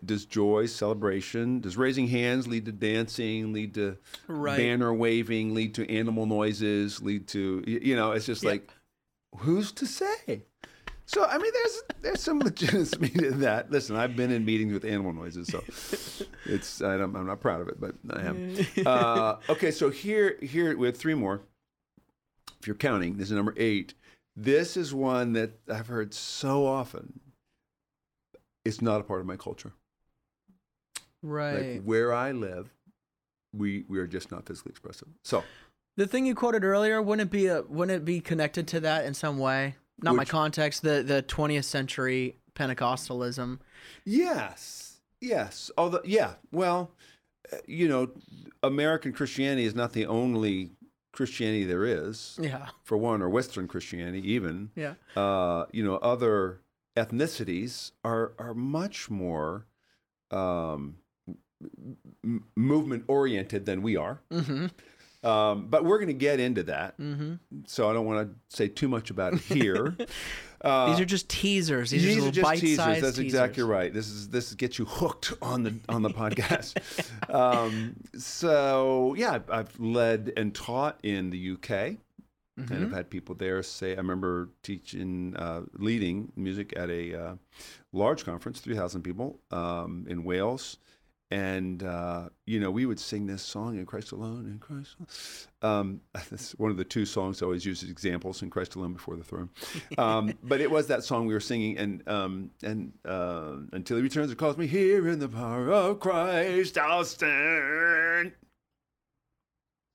does 0.06 0.26
joy, 0.26 0.66
celebration, 0.68 1.60
does 1.60 1.78
raising 1.78 2.08
hands 2.08 2.48
lead 2.48 2.66
to 2.66 2.72
dancing, 2.72 3.54
lead 3.54 3.74
to 3.74 3.98
Right. 4.28 4.58
banner 4.58 4.94
waving, 4.94 5.54
lead 5.54 5.74
to 5.76 5.90
animal 5.92 6.26
noises, 6.26 7.02
lead 7.02 7.28
to, 7.30 7.64
you 7.66 7.96
know, 7.96 8.12
it's 8.12 8.26
just 8.26 8.44
Yeah. 8.44 8.52
like, 8.52 8.72
who's 9.38 9.72
to 9.74 9.86
say? 9.86 10.44
So 11.06 11.26
I 11.26 11.38
mean, 11.38 11.52
there's 11.54 11.82
there's 12.02 12.22
some 12.22 12.40
legitimacy 12.50 13.12
in 13.28 13.40
that. 13.42 13.70
Listen, 13.72 13.96
I've 13.96 14.16
been 14.16 14.32
in 14.32 14.46
meetings 14.46 14.74
with 14.74 14.86
animal 14.86 15.12
noises, 15.14 15.48
so 15.48 15.64
it's 16.46 16.82
I 16.82 16.96
don't, 16.98 17.16
I'm 17.16 17.26
not 17.28 17.42
proud 17.42 17.60
of 17.62 17.68
it, 17.68 17.80
but 17.80 17.96
I 18.12 18.22
am. 18.22 18.42
Uh, 18.86 19.36
okay, 19.50 19.72
so 19.72 19.90
here 19.90 20.38
here 20.42 20.78
we 20.78 20.88
have 20.88 20.96
three 20.98 21.14
more. 21.16 21.42
If 22.62 22.68
you're 22.68 22.76
counting, 22.78 23.18
this 23.18 23.28
is 23.30 23.36
number 23.36 23.54
eight. 23.58 23.94
This 24.38 24.78
is 24.78 24.94
one 24.94 25.34
that 25.34 25.60
I've 25.70 25.88
heard 25.88 26.14
so 26.14 26.66
often. 26.66 27.20
It's 28.66 28.82
not 28.82 29.02
a 29.02 29.04
part 29.04 29.20
of 29.20 29.26
my 29.26 29.36
culture. 29.36 29.74
Right. 31.22 31.74
Like 31.74 31.84
where 31.84 32.14
I 32.14 32.32
live, 32.32 32.70
we 33.54 33.86
we 33.88 34.00
are 34.00 34.08
just 34.08 34.32
not 34.32 34.46
physically 34.46 34.72
expressive. 34.72 35.08
So 35.24 35.44
The 35.96 36.08
thing 36.08 36.26
you 36.26 36.36
quoted 36.36 36.64
earlier, 36.64 37.02
wouldn't 37.02 37.28
it 37.28 37.32
be 37.32 37.48
a 37.48 37.62
wouldn't 37.64 37.96
it 37.96 38.06
be 38.06 38.20
connected 38.20 38.68
to 38.70 38.80
that 38.82 39.06
in 39.06 39.14
some 39.14 39.38
way? 39.38 39.76
Not 40.02 40.16
my 40.16 40.26
context, 40.26 40.82
the 40.82 41.04
the 41.04 41.24
20th 41.24 41.66
century 41.66 42.38
Pentecostalism. 42.56 43.60
Yes, 44.06 45.00
yes. 45.22 45.72
Although, 45.78 46.02
yeah. 46.04 46.34
Well, 46.52 46.92
uh, 47.52 47.58
you 47.68 47.88
know, 47.88 48.12
American 48.62 49.14
Christianity 49.14 49.66
is 49.66 49.76
not 49.76 49.94
the 49.94 50.06
only 50.06 50.72
Christianity 51.14 51.66
there 51.66 51.86
is. 51.86 52.38
Yeah. 52.42 52.68
For 52.84 52.98
one, 52.98 53.22
or 53.22 53.30
Western 53.30 53.68
Christianity, 53.68 54.32
even. 54.32 54.72
Yeah. 54.76 54.96
Uh, 55.16 55.66
you 55.72 55.84
know, 55.84 55.96
other 55.98 56.60
ethnicities 56.96 57.92
are 58.04 58.34
are 58.40 58.54
much 58.54 59.10
more 59.10 59.66
um, 60.32 60.98
m- 62.24 62.46
movement 62.56 63.04
oriented 63.08 63.66
than 63.66 63.82
we 63.82 63.96
are. 63.98 64.22
Mm-hmm. 64.32 64.68
Um, 65.28 65.68
but 65.70 65.86
we're 65.86 66.00
going 66.00 66.08
to 66.10 66.14
get 66.14 66.42
into 66.42 66.64
that, 66.64 66.98
Mm-hmm. 67.00 67.36
so 67.66 67.90
I 67.90 67.94
don't 67.94 68.06
want 68.06 68.28
to 68.28 68.36
say 68.58 68.68
too 68.68 68.90
much 68.90 69.10
about 69.10 69.34
it 69.34 69.40
here. 69.42 69.96
Uh, 70.64 70.90
These 70.92 71.02
are 71.02 71.06
just 71.06 71.28
teasers. 71.28 71.92
These, 71.92 72.04
these 72.04 72.24
are 72.24 72.30
are 72.30 72.32
just, 72.32 72.62
teasers. 72.62 72.78
That's 72.78 73.02
teasers. 73.02 73.20
exactly 73.20 73.64
right. 73.64 73.94
This 73.94 74.08
is 74.08 74.30
this 74.30 74.54
gets 74.54 74.80
you 74.80 74.86
hooked 74.86 75.34
on 75.42 75.64
the 75.64 75.74
on 75.90 76.04
the 76.04 76.10
podcast. 76.10 76.78
um, 77.36 77.98
so 78.18 79.14
yeah, 79.18 79.34
I've, 79.34 79.50
I've 79.50 79.78
led 79.78 80.32
and 80.38 80.56
taught 80.56 81.00
in 81.04 81.32
the 81.32 81.52
UK, 81.52 81.98
and 82.58 82.68
Mhm. 82.70 82.84
I've 82.86 82.92
had 82.92 83.10
people 83.10 83.36
there 83.36 83.64
say. 83.64 83.94
I 83.94 83.98
remember 83.98 84.50
teaching, 84.62 85.36
uh, 85.36 85.62
leading 85.74 86.32
music 86.36 86.74
at 86.78 86.90
a 86.90 87.16
uh, 87.16 87.36
large 87.92 88.26
conference, 88.26 88.60
three 88.60 88.76
thousand 88.76 89.02
people 89.04 89.40
um, 89.52 90.06
in 90.08 90.24
Wales. 90.24 90.78
And 91.32 91.82
uh, 91.82 92.30
you 92.46 92.60
know, 92.60 92.70
we 92.70 92.86
would 92.86 93.00
sing 93.00 93.26
this 93.26 93.42
song 93.42 93.80
in 93.80 93.88
Christ 93.88 94.12
alone, 94.12 94.46
in 94.46 94.60
Christ. 94.60 94.96
Alone. 95.64 95.80
Um, 95.80 96.02
that's 96.30 96.52
one 96.60 96.70
of 96.70 96.78
the 96.78 96.84
two 96.84 97.06
songs 97.06 97.42
I 97.42 97.46
always 97.46 97.66
use 97.66 97.82
as 97.82 97.90
examples 97.90 98.44
in 98.44 98.52
Christ 98.52 98.76
alone 98.76 98.94
before 98.94 99.16
the 99.16 99.24
throne. 99.24 99.50
Um, 99.98 100.34
but 100.44 100.62
it 100.62 100.70
was 100.70 100.86
that 100.88 101.04
song 101.04 101.26
we 101.26 101.34
were 101.34 101.40
singing, 101.40 101.80
and 101.80 102.08
um, 102.08 102.52
and 102.62 102.94
uh, 103.04 103.56
until 103.72 103.98
he 103.98 104.04
returns, 104.04 104.32
it 104.32 104.38
calls 104.38 104.58
me 104.58 104.68
here 104.68 105.08
in 105.08 105.18
the 105.18 105.30
power 105.30 105.72
of 105.72 106.00
Christ, 106.00 106.78
I'll 106.78 107.04
stand. 107.04 108.34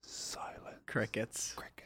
Silent 0.03 0.85
Crickets. 0.87 1.53
crickets, 1.55 1.78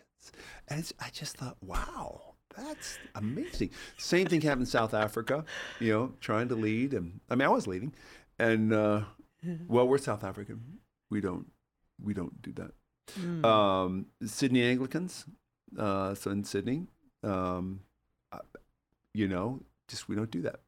and 0.67 0.91
I 0.99 1.09
just 1.11 1.37
thought, 1.37 1.57
wow, 1.61 2.35
that's 2.55 2.97
amazing. 3.15 3.71
Same 3.97 4.27
thing 4.27 4.41
happened 4.41 4.61
in 4.61 4.65
South 4.67 4.93
Africa. 4.93 5.45
You 5.79 5.93
know, 5.93 6.11
trying 6.21 6.49
to 6.49 6.55
lead, 6.55 6.93
and 6.93 7.19
I 7.29 7.35
mean, 7.35 7.47
I 7.47 7.51
was 7.51 7.67
leading, 7.67 7.93
and 8.39 8.73
uh, 8.73 9.01
well, 9.67 9.87
we're 9.87 9.97
South 9.97 10.23
African. 10.23 10.79
We 11.09 11.21
don't 11.21 11.47
we 12.01 12.13
don't 12.13 12.41
do 12.41 12.51
that. 12.53 12.71
Mm. 13.19 13.45
Um, 13.45 14.05
Sydney 14.25 14.63
Anglicans, 14.63 15.25
uh, 15.77 16.15
so 16.15 16.31
in 16.31 16.43
Sydney, 16.43 16.87
um, 17.23 17.81
you 19.13 19.27
know, 19.27 19.61
just 19.87 20.09
we 20.09 20.15
don't 20.15 20.31
do 20.31 20.41
that. 20.41 20.59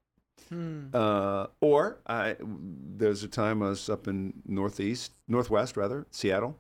Hmm. 0.49 0.87
Uh, 0.93 1.47
or 1.61 1.99
I, 2.05 2.35
there's 2.39 3.23
a 3.23 3.27
time 3.27 3.63
I 3.63 3.69
was 3.69 3.89
up 3.89 4.07
in 4.07 4.33
northeast, 4.45 5.13
northwest 5.27 5.75
rather, 5.75 6.05
Seattle. 6.11 6.59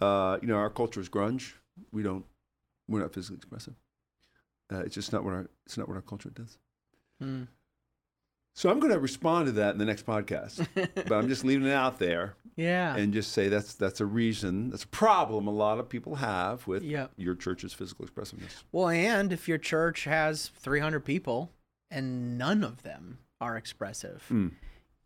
Uh, 0.00 0.38
you 0.40 0.48
know, 0.48 0.56
our 0.56 0.70
culture 0.70 1.00
is 1.00 1.08
grunge. 1.08 1.54
We 1.92 2.02
don't, 2.02 2.24
we're 2.88 3.00
not 3.00 3.12
physically 3.12 3.36
expressive. 3.36 3.74
Uh, 4.72 4.80
it's 4.80 4.94
just 4.94 5.12
not 5.12 5.24
what 5.24 5.34
our, 5.34 5.46
it's 5.64 5.78
not 5.78 5.88
what 5.88 5.94
our 5.94 6.02
culture 6.02 6.30
does. 6.30 6.58
Hmm. 7.20 7.44
So 8.54 8.70
I'm 8.70 8.80
going 8.80 8.92
to 8.92 8.98
respond 8.98 9.46
to 9.46 9.52
that 9.52 9.72
in 9.72 9.78
the 9.78 9.84
next 9.84 10.06
podcast, 10.06 10.66
but 10.74 11.12
I'm 11.12 11.28
just 11.28 11.44
leaving 11.44 11.66
it 11.66 11.74
out 11.74 11.98
there 11.98 12.36
yeah. 12.56 12.96
and 12.96 13.12
just 13.12 13.32
say 13.32 13.48
that's 13.48 13.74
that's 13.74 14.00
a 14.00 14.06
reason, 14.06 14.70
that's 14.70 14.84
a 14.84 14.88
problem 14.88 15.46
a 15.46 15.50
lot 15.50 15.78
of 15.78 15.90
people 15.90 16.14
have 16.16 16.66
with 16.66 16.82
yeah. 16.82 17.08
your 17.18 17.34
church's 17.34 17.74
physical 17.74 18.06
expressiveness. 18.06 18.64
Well, 18.72 18.88
and 18.88 19.30
if 19.30 19.46
your 19.46 19.58
church 19.58 20.04
has 20.04 20.50
300 20.58 21.00
people 21.04 21.52
and 21.90 22.38
none 22.38 22.64
of 22.64 22.82
them 22.82 23.18
are 23.42 23.58
expressive, 23.58 24.24
Mm. 24.32 24.52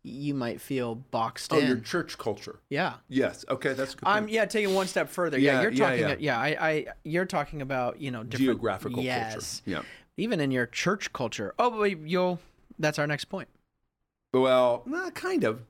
You 0.03 0.33
might 0.33 0.59
feel 0.59 0.95
boxed 0.95 1.53
Oh, 1.53 1.59
in. 1.59 1.67
your 1.67 1.79
church 1.79 2.17
culture. 2.17 2.59
yeah. 2.69 2.95
Yes. 3.07 3.45
Okay, 3.49 3.73
that's 3.73 3.93
good. 3.95 4.07
I'm 4.07 4.23
point. 4.23 4.33
yeah 4.33 4.45
taking 4.45 4.73
one 4.73 4.87
step 4.87 5.09
further. 5.09 5.37
Yeah, 5.37 5.53
Yeah, 5.53 5.61
you're 5.61 5.71
talking. 5.71 5.99
yeah. 5.99 6.07
Yeah, 6.09 6.15
yeah 6.19 6.39
I, 6.39 6.69
I 6.69 6.85
you're 7.03 7.25
talking 7.25 7.61
about 7.61 8.01
you 8.01 8.11
know 8.11 8.23
different 8.23 8.45
geographical 8.47 9.03
yes, 9.03 9.33
culture. 9.33 9.61
Yeah. 9.65 9.81
even 10.17 10.39
in 10.39 10.51
your 10.51 10.65
church 10.65 11.13
culture. 11.13 11.53
Oh, 11.59 11.69
but 11.71 11.99
you'll. 11.99 12.39
That's 12.79 12.97
our 12.97 13.05
next 13.07 13.25
point. 13.25 13.47
Well, 14.33 14.83
nah, 14.85 15.09
kind 15.11 15.43
of. 15.43 15.61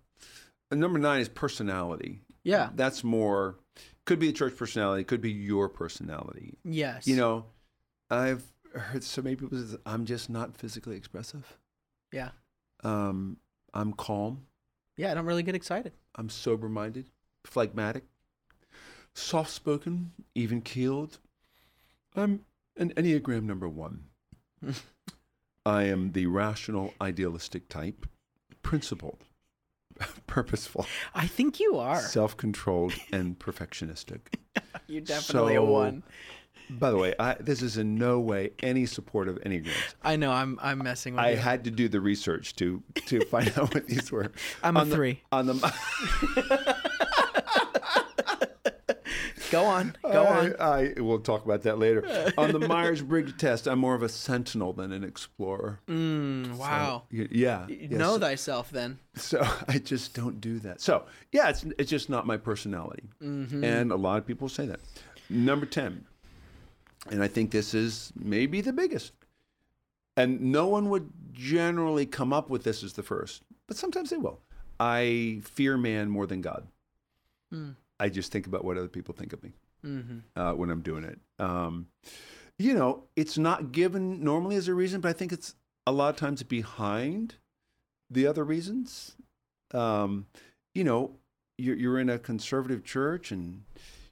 Number 0.72 0.98
nine 1.00 1.20
is 1.20 1.28
personality. 1.28 2.22
Yeah. 2.44 2.70
That's 2.74 3.04
more, 3.04 3.58
could 4.06 4.18
be 4.20 4.30
a 4.30 4.32
church 4.32 4.56
personality, 4.56 5.04
could 5.04 5.20
be 5.20 5.32
your 5.32 5.68
personality. 5.68 6.58
Yes. 6.64 7.06
You 7.08 7.18
know, 7.18 7.46
I've 8.10 8.44
heard 8.74 9.04
so 9.04 9.22
many 9.22 9.36
people 9.36 9.58
say, 9.58 9.76
I'm 9.86 10.06
just 10.06 10.30
not 10.30 10.56
physically 10.56 10.96
expressive. 10.96 11.58
Yeah. 12.14 12.30
Um, 12.84 13.38
I'm 13.74 13.94
calm. 13.94 14.46
Yeah. 14.98 15.12
I 15.12 15.14
don't 15.16 15.26
really 15.26 15.44
get 15.44 15.56
excited. 15.56 15.94
I'm 16.16 16.30
sober 16.30 16.68
minded, 16.70 17.10
phlegmatic, 17.46 18.04
soft 19.14 19.52
spoken, 19.52 20.12
even 20.36 20.62
keeled. 20.62 21.20
I'm 22.16 22.42
an 22.78 22.94
Enneagram 22.96 23.44
number 23.44 23.68
one. 23.70 24.06
I 25.66 25.84
am 25.84 26.12
the 26.14 26.26
rational, 26.26 26.94
idealistic 27.00 27.70
type, 27.70 28.08
principled, 28.64 29.20
purposeful, 30.28 30.86
I 31.14 31.28
think 31.28 31.60
you 31.60 31.78
are. 31.78 32.00
self 32.00 32.36
controlled, 32.36 32.94
and 33.12 33.38
perfectionistic. 33.38 34.20
You're 34.88 35.02
definitely 35.02 35.56
a 35.56 35.64
one. 35.64 36.04
By 36.80 36.90
the 36.92 36.98
way, 36.98 37.14
I, 37.20 37.36
this 37.40 37.62
is 37.62 37.78
in 37.78 37.96
no 37.96 38.20
way 38.20 38.52
any 38.64 38.86
support 38.86 39.28
of 39.28 39.38
any 39.46 39.60
Enneagrams. 39.62 39.94
I 40.04 40.16
know. 40.16 40.32
I'm 40.32 40.58
I'm 40.62 40.80
messing 40.80 41.16
with 41.16 41.24
I 41.24 41.32
you. 41.32 41.38
had 41.38 41.64
to 41.66 41.72
do 41.72 41.88
the 41.90 42.00
research 42.02 42.56
to 42.58 42.82
to 43.08 43.24
find 43.26 43.50
out 43.58 43.74
what 43.74 43.88
these 43.88 44.12
were. 44.12 44.32
I'm 44.64 44.78
a 44.78 44.82
On 44.82 44.90
the- 44.90 44.96
three. 44.96 45.22
On 45.32 45.46
the 45.48 45.74
Go 49.52 49.66
on. 49.66 49.96
Go 50.04 50.26
on. 50.26 50.56
I, 50.62 50.94
I 50.98 51.02
will 51.02 51.20
talk 51.20 51.44
about 51.44 51.64
that 51.64 51.78
later. 51.78 52.32
On 52.38 52.54
the 52.54 52.60
Myers 52.60 53.02
Briggs 53.02 53.34
test, 53.38 53.68
I'm 53.68 53.80
more 53.80 53.96
of 53.96 54.02
a 54.02 54.08
sentinel 54.08 54.72
than 54.72 54.94
an 54.94 55.04
explorer. 55.04 55.82
Mm, 55.90 56.56
wow. 56.56 57.04
Y- 57.12 57.28
Yeah. 57.32 57.66
Yes. 57.68 57.92
Know 57.92 58.18
thyself 58.18 58.72
then. 58.72 59.00
So 59.16 59.42
I 59.68 59.78
just 59.80 60.14
don't 60.14 60.40
do 60.40 60.60
that. 60.60 60.80
So 60.80 61.04
yeah, 61.34 61.50
it's 61.50 61.66
it's 61.78 61.90
just 61.90 62.10
not 62.10 62.26
my 62.26 62.38
personality, 62.38 63.04
Mm-hmm. 63.22 63.62
and 63.64 63.92
a 63.92 63.96
lot 63.98 64.18
of 64.20 64.26
people 64.26 64.48
say 64.48 64.66
that. 64.68 64.80
Number 65.30 65.66
ten, 65.66 66.06
and 67.10 67.24
I 67.24 67.28
think 67.28 67.52
this 67.52 67.74
is 67.74 68.12
maybe 68.16 68.62
the 68.62 68.74
biggest, 68.74 69.14
and 70.18 70.40
no 70.42 70.68
one 70.68 70.90
would 70.90 71.10
generally 71.34 72.06
come 72.06 72.34
up 72.34 72.50
with 72.50 72.64
this 72.64 72.84
as 72.84 72.94
the 72.94 73.04
first, 73.04 73.42
but 73.68 73.78
sometimes 73.78 74.10
they 74.10 74.18
will. 74.18 74.40
I 74.80 75.42
fear 75.44 75.78
man 75.78 76.10
more 76.10 76.26
than 76.28 76.42
God. 76.42 76.68
Mm. 77.54 77.76
I 78.00 78.10
just 78.10 78.32
think 78.32 78.48
about 78.48 78.66
what 78.66 78.78
other 78.78 78.88
people 78.88 79.14
think 79.14 79.34
of 79.34 79.44
me 79.44 79.52
Mm-hmm. 79.86 80.40
uh, 80.40 80.54
when 80.54 80.70
I'm 80.70 80.82
doing 80.82 81.04
it. 81.04 81.20
Um, 81.40 81.88
you 82.60 82.76
know, 82.76 83.04
it's 83.16 83.38
not 83.40 83.72
given 83.72 84.24
normally 84.24 84.56
as 84.56 84.68
a 84.68 84.74
reason, 84.76 85.02
but 85.02 85.10
I 85.10 85.14
think 85.14 85.32
it's 85.32 85.56
a 85.88 85.92
lot 85.92 86.10
of 86.10 86.18
times 86.18 86.44
behind 86.44 87.36
the 88.10 88.28
other 88.28 88.44
reasons. 88.44 89.16
Um, 89.74 90.28
you 90.76 90.84
know, 90.84 91.12
you're, 91.58 91.76
you're 91.76 91.98
in 92.00 92.10
a 92.10 92.20
conservative 92.20 92.84
church 92.84 93.32
and 93.32 93.64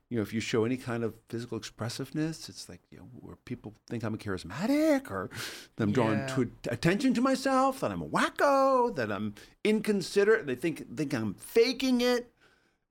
you 0.10 0.18
know, 0.18 0.24
if 0.24 0.34
you 0.34 0.40
show 0.40 0.66
any 0.66 0.76
kind 0.78 1.04
of 1.04 1.14
physical 1.30 1.58
expressiveness, 1.58 2.50
it's 2.50 2.68
like, 2.68 2.82
you 2.90 2.98
know, 2.98 3.08
where 3.20 3.36
people 3.46 3.76
think 3.88 4.04
I'm 4.04 4.16
a 4.16 4.18
charismatic 4.18 5.12
or 5.12 5.30
that 5.76 5.84
I'm 5.84 5.92
drawing 5.92 6.20
Yeah. 6.20 6.28
to 6.36 6.50
attention 6.70 7.14
to 7.14 7.22
myself, 7.22 7.80
that 7.82 7.92
I'm 7.92 8.02
a 8.02 8.08
wacko, 8.08 8.96
that 8.96 9.12
I'm 9.12 9.36
inconsiderate. 9.64 10.48
They 10.48 10.56
think 10.56 10.96
think 10.98 11.14
I'm 11.14 11.36
faking 11.36 12.02
it. 12.02 12.32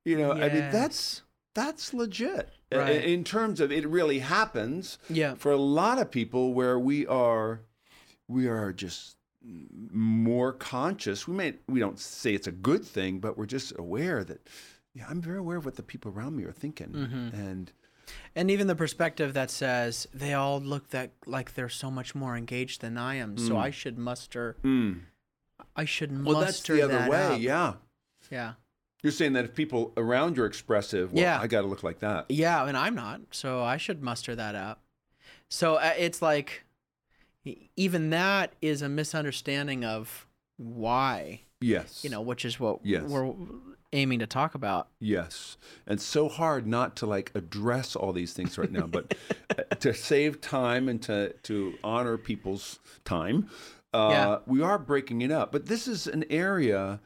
You 0.05 0.17
know, 0.17 0.33
I 0.33 0.49
mean, 0.49 0.71
that's 0.71 1.23
that's 1.55 1.93
legit 1.93 2.51
Right. 2.71 3.03
in 3.05 3.25
terms 3.25 3.59
of 3.61 3.73
it 3.73 3.85
really 3.89 4.21
happens 4.21 4.99
Yeah. 5.11 5.35
for 5.35 5.51
a 5.51 5.57
lot 5.57 5.99
of 5.99 6.11
people 6.13 6.55
where 6.55 6.79
we 6.79 7.05
are 7.07 7.63
we 8.29 8.47
are 8.47 8.73
just 8.73 9.17
more 9.93 10.53
conscious 10.53 11.27
we 11.27 11.35
may 11.35 11.55
we 11.69 11.81
don't 11.81 11.99
say 11.99 12.35
it's 12.35 12.47
a 12.47 12.53
good 12.53 12.85
thing 12.85 13.19
but 13.19 13.39
we're 13.39 13.47
just 13.47 13.73
aware 13.79 14.23
that 14.25 14.47
yeah 14.99 15.07
i'm 15.09 15.21
very 15.23 15.39
aware 15.39 15.57
of 15.59 15.65
what 15.65 15.77
the 15.77 15.83
people 15.83 16.11
around 16.13 16.37
me 16.37 16.45
are 16.45 16.53
thinking 16.53 16.89
Mhm. 16.89 17.33
and 17.33 17.73
And 18.35 18.51
even 18.51 18.69
the 18.69 18.75
perspective 18.75 19.35
that 19.35 19.51
says 19.51 20.09
they 20.15 20.33
all 20.33 20.59
look 20.61 20.89
that 20.91 21.11
like 21.27 21.55
they're 21.55 21.69
so 21.69 21.91
much 21.91 22.15
more 22.15 22.39
engaged 22.39 22.81
than 22.81 22.97
I 22.97 23.17
am, 23.17 23.37
so 23.37 23.53
Mm. 23.53 23.59
I 23.61 23.71
should 23.71 23.99
muster. 23.99 24.57
mm. 24.65 25.01
I 25.77 25.85
should 25.85 26.11
well 26.25 26.41
that's 26.41 26.53
muster 26.59 26.75
the 26.77 26.83
other 26.83 26.99
that 27.01 27.11
way 27.11 27.23
up. 27.35 27.41
yeah 27.41 27.75
Yeah. 28.31 28.55
you're 29.03 29.13
saying 29.13 29.35
that 29.35 29.45
if 29.45 29.55
people 29.55 29.93
around 29.99 30.37
you 30.39 30.43
are 30.45 30.47
expressive 30.47 31.13
well 31.13 31.23
Yeah. 31.23 31.39
i 31.39 31.47
got 31.47 31.61
to 31.63 31.67
look 31.67 31.83
like 31.83 31.99
that 31.99 32.25
Yeah, 32.31 32.65
and 32.67 32.79
I'm 32.79 32.95
not, 32.95 33.21
so 33.31 33.63
I 33.63 33.77
should 33.77 34.03
muster 34.03 34.35
that 34.37 34.55
up. 34.55 34.83
So 35.51 35.75
uh, 35.77 35.93
it's 35.99 36.23
like, 36.23 36.65
even 37.77 38.09
that 38.11 38.55
is 38.63 38.81
a 38.83 38.89
misunderstanding 38.89 39.85
of 39.85 40.27
why, 40.57 41.43
yes 41.61 42.03
you 42.05 42.09
know, 42.11 42.23
which 42.23 42.45
is 42.47 42.59
what 42.59 42.81
Yes. 42.85 43.05
we're 43.11 43.35
aiming 43.93 44.19
to 44.19 44.27
talk 44.27 44.55
about. 44.55 44.89
Yes. 45.01 45.57
And 45.87 46.01
so 46.01 46.29
hard 46.29 46.67
not 46.67 46.97
to 46.97 47.07
like 47.07 47.31
address 47.35 47.97
all 47.97 48.13
these 48.13 48.33
things 48.33 48.59
right 48.59 48.71
now, 48.71 48.87
but 48.87 49.15
uh, 49.51 49.63
to 49.81 49.95
save 49.95 50.41
time 50.41 50.89
and 50.89 51.01
to, 51.03 51.33
to 51.45 51.75
honor 51.83 52.17
people's 52.19 52.79
time, 53.05 53.49
uh, 53.95 54.09
Yeah. 54.13 54.39
we 54.47 54.61
are 54.63 54.79
breaking 54.79 55.23
it 55.23 55.31
up. 55.31 55.53
But 55.53 55.67
this 55.67 55.89
is 55.89 56.07
an 56.07 56.25
area, 56.31 57.01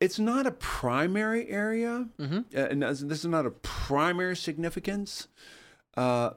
it's 0.00 0.18
not 0.18 0.46
a 0.46 0.50
primary 0.50 1.48
area, 1.48 2.08
Mhm. 2.18 2.44
uh, 2.54 2.58
and 2.70 2.82
this 2.82 3.00
this 3.00 3.18
is 3.20 3.26
not 3.26 3.46
a 3.46 3.50
primary 3.50 4.36
significance. 4.36 5.28
Uh, 5.96 6.30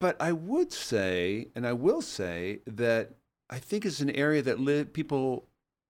but 0.00 0.16
I 0.20 0.32
would 0.32 0.72
say, 0.72 1.48
and 1.54 1.66
I 1.66 1.72
will 1.74 2.00
say, 2.00 2.60
that 2.66 3.16
I 3.50 3.58
think 3.58 3.84
it's 3.84 4.00
an 4.00 4.10
area 4.10 4.40
that 4.42 4.60
li- 4.60 4.84
people 4.84 5.46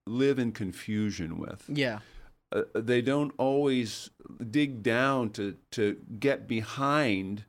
live 0.07 0.39
in 0.39 0.51
confusion 0.51 1.37
with 1.37 1.63
Yeah. 1.69 1.99
Uh, 2.51 2.63
they 2.73 3.01
don't 3.01 3.31
always 3.37 4.09
dig 4.49 4.81
down 4.83 5.29
to 5.31 5.55
to 5.71 5.97
get 6.19 6.47
behind 6.47 7.45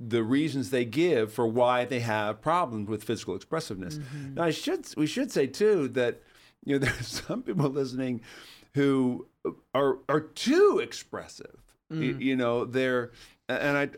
the 0.00 0.22
reasons 0.22 0.70
they 0.70 0.84
give 0.84 1.32
for 1.32 1.46
why 1.46 1.84
they 1.84 2.00
have 2.00 2.40
problems 2.42 2.88
with 2.88 3.04
physical 3.04 3.36
expressiveness. 3.36 3.98
Mm-hmm. 3.98 4.34
Now, 4.34 4.42
I 4.44 4.50
should 4.50 4.86
we 4.96 5.06
should 5.06 5.30
say 5.30 5.46
too 5.46 5.88
that 5.88 6.22
you 6.64 6.78
know 6.78 6.78
there's 6.86 7.22
some 7.26 7.42
people 7.42 7.68
listening 7.70 8.20
who 8.74 9.26
are 9.74 9.98
are 10.08 10.20
too 10.20 10.80
expressive. 10.82 11.56
Y- 11.90 12.16
You, 12.18 12.36
know, 12.36 12.64
they're 12.64 13.12
and 13.48 13.76
I 13.76 13.90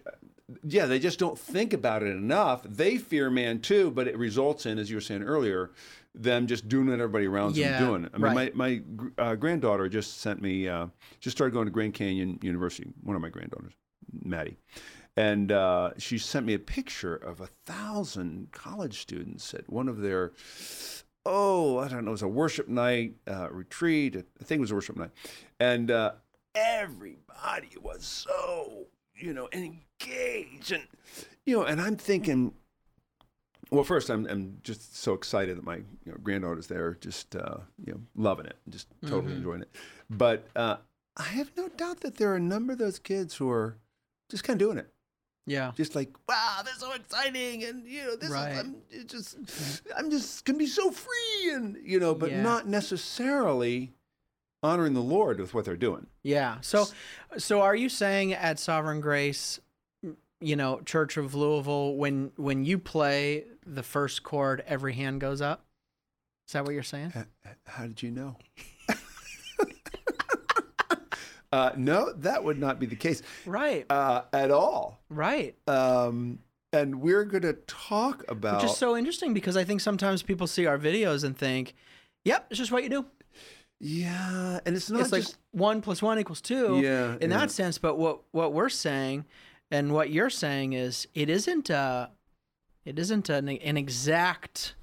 yeah, 0.62 0.86
they 0.86 0.98
just 0.98 1.18
don't 1.18 1.38
think 1.38 1.72
about 1.72 2.02
it 2.02 2.08
enough. 2.08 2.64
They 2.64 2.98
fear 2.98 3.30
man 3.30 3.60
too, 3.60 3.90
but 3.90 4.06
it 4.08 4.18
results 4.18 4.66
in, 4.66 4.78
as 4.78 4.90
you 4.90 4.96
were 4.96 5.00
saying 5.00 5.22
earlier, 5.22 5.70
them 6.14 6.46
just 6.46 6.68
doing 6.68 6.86
what 6.86 6.94
everybody 7.00 7.26
around 7.26 7.56
Yeah, 7.56 7.78
them 7.78 7.88
doing. 7.88 8.10
I 8.12 8.18
mean, 8.18 8.36
right. 8.36 8.54
my 8.54 8.80
my 9.16 9.22
uh, 9.22 9.34
granddaughter 9.34 9.88
just 9.88 10.20
sent 10.20 10.40
me, 10.40 10.68
uh, 10.68 10.86
just 11.20 11.36
started 11.36 11.52
going 11.52 11.66
to 11.66 11.70
Grand 11.72 11.94
Canyon 11.94 12.38
University. 12.42 12.88
One 13.02 13.16
of 13.16 13.22
my 13.22 13.28
granddaughters, 13.28 13.72
Maddie, 14.22 14.56
and 15.16 15.50
uh, 15.52 15.90
she 15.98 16.18
sent 16.18 16.46
me 16.46 16.54
a 16.54 16.58
picture 16.58 17.16
of 17.16 17.40
a 17.40 17.46
thousand 17.66 18.52
college 18.52 19.00
students 19.00 19.52
at 19.54 19.68
one 19.68 19.88
of 19.88 20.00
their, 20.00 20.32
oh, 21.26 21.78
I 21.78 21.88
don't 21.88 22.04
know, 22.04 22.10
it 22.10 22.12
was 22.12 22.22
a 22.22 22.28
worship 22.28 22.68
night 22.68 23.14
uh, 23.26 23.48
retreat. 23.50 24.16
I 24.16 24.44
think 24.44 24.58
it 24.58 24.60
was 24.60 24.70
a 24.70 24.74
worship 24.76 24.96
night, 24.96 25.10
and 25.58 25.90
uh, 25.90 26.12
everybody 26.54 27.70
was 27.82 28.04
so 28.04 28.86
you 29.16 29.32
know 29.32 29.48
engaged 29.52 30.72
and 30.72 30.86
you 31.46 31.56
know, 31.58 31.64
and 31.64 31.80
I'm 31.80 31.96
thinking. 31.96 32.52
Well, 33.74 33.84
first, 33.84 34.08
I'm 34.10 34.26
I'm 34.26 34.58
just 34.62 34.96
so 34.96 35.12
excited 35.14 35.56
that 35.56 35.64
my 35.64 35.76
you 35.76 36.12
know, 36.12 36.16
granddaughter's 36.22 36.66
there, 36.68 36.94
just 37.00 37.34
uh, 37.36 37.58
you 37.84 37.92
know, 37.92 38.00
loving 38.14 38.46
it, 38.46 38.56
just 38.68 38.86
totally 39.06 39.32
Mhm. 39.34 39.36
enjoying 39.38 39.62
it. 39.62 39.70
But 40.10 40.46
uh, 40.56 40.76
I 41.16 41.24
have 41.24 41.50
no 41.56 41.68
doubt 41.68 42.00
that 42.00 42.16
there 42.16 42.30
are 42.32 42.36
a 42.36 42.40
number 42.40 42.72
of 42.74 42.78
those 42.78 42.98
kids 42.98 43.34
who 43.36 43.50
are 43.50 43.76
just 44.30 44.44
kind 44.44 44.60
of 44.60 44.66
doing 44.66 44.78
it, 44.78 44.92
Yeah. 45.46 45.72
just 45.76 45.94
like, 45.94 46.10
wow, 46.28 46.60
this 46.64 46.74
is 46.74 46.80
so 46.80 46.92
exciting, 46.92 47.64
and 47.64 47.86
you 47.86 48.02
know, 48.04 48.16
this 48.16 48.30
Right. 48.30 48.52
is 48.52 48.58
I'm 48.58 48.76
it 48.90 49.08
just 49.08 49.36
I'm 49.96 50.10
just 50.10 50.44
gonna 50.44 50.58
be 50.58 50.66
so 50.66 50.90
free, 50.90 51.52
and 51.52 51.76
you 51.84 51.98
know, 52.00 52.14
but 52.14 52.30
Yeah. 52.30 52.42
not 52.42 52.66
necessarily 52.68 53.92
honoring 54.62 54.94
the 54.94 55.02
Lord 55.02 55.38
with 55.40 55.52
what 55.52 55.64
they're 55.66 55.76
doing. 55.76 56.06
Yeah. 56.22 56.58
So, 56.62 56.86
so 57.36 57.60
are 57.60 57.76
you 57.76 57.90
saying 57.90 58.32
at 58.32 58.58
Sovereign 58.58 59.00
Grace, 59.02 59.60
you 60.40 60.56
know, 60.56 60.80
Church 60.84 61.16
of 61.16 61.34
Louisville, 61.34 61.96
when 61.96 62.32
when 62.36 62.64
you 62.64 62.78
play 62.78 63.44
the 63.66 63.82
first 63.82 64.22
chord, 64.22 64.62
every 64.66 64.92
hand 64.94 65.20
goes 65.20 65.40
up? 65.40 65.64
Is 66.46 66.52
that 66.52 66.64
what 66.64 66.74
you're 66.74 66.82
saying? 66.82 67.12
H- 67.16 67.54
How 67.66 67.86
did 67.86 68.02
you 68.02 68.10
know? 68.10 68.36
uh, 71.52 71.70
no, 71.76 72.12
that 72.14 72.42
would 72.42 72.58
not 72.58 72.78
be 72.80 72.86
the 72.86 72.96
case 72.96 73.22
Right. 73.46 73.86
uh, 73.90 74.22
at 74.32 74.50
all. 74.50 75.00
Right. 75.08 75.54
Um, 75.68 76.40
and 76.72 77.00
we're 77.00 77.24
going 77.24 77.42
to 77.42 77.52
talk 77.66 78.24
about. 78.28 78.60
Which 78.62 78.70
is 78.72 78.76
so 78.76 78.96
interesting 78.96 79.32
because 79.32 79.56
I 79.56 79.62
think 79.64 79.80
sometimes 79.80 80.22
people 80.22 80.46
see 80.48 80.66
our 80.66 80.76
videos 80.78 81.22
and 81.22 81.36
think, 81.38 81.74
"Yep, 82.24 82.46
it's 82.50 82.58
just 82.58 82.72
what 82.72 82.82
you 82.82 82.88
do." 82.88 83.06
yeah, 83.80 84.60
and 84.66 84.74
it's 84.76 84.90
not 84.90 85.02
it's 85.02 85.12
like 85.12 85.22
just. 85.22 85.36
one 85.52 85.80
plus 85.82 86.02
one 86.02 86.18
equals 86.18 86.40
two. 86.40 86.80
Yeah, 86.80 87.14
In 87.20 87.30
yeah. 87.30 87.38
that 87.38 87.50
sense, 87.52 87.78
but 87.78 87.96
what 87.96 88.22
what 88.32 88.52
we're 88.52 88.68
saying, 88.68 89.24
and 89.74 89.92
what 89.92 90.10
you're 90.10 90.30
saying 90.30 90.72
is, 90.72 91.08
it 91.14 91.28
isn't 91.28 91.70
uh 91.70 92.08
it 92.84 92.98
isn't 92.98 93.28
an, 93.28 93.48
an 93.48 93.76
exact, 93.76 94.74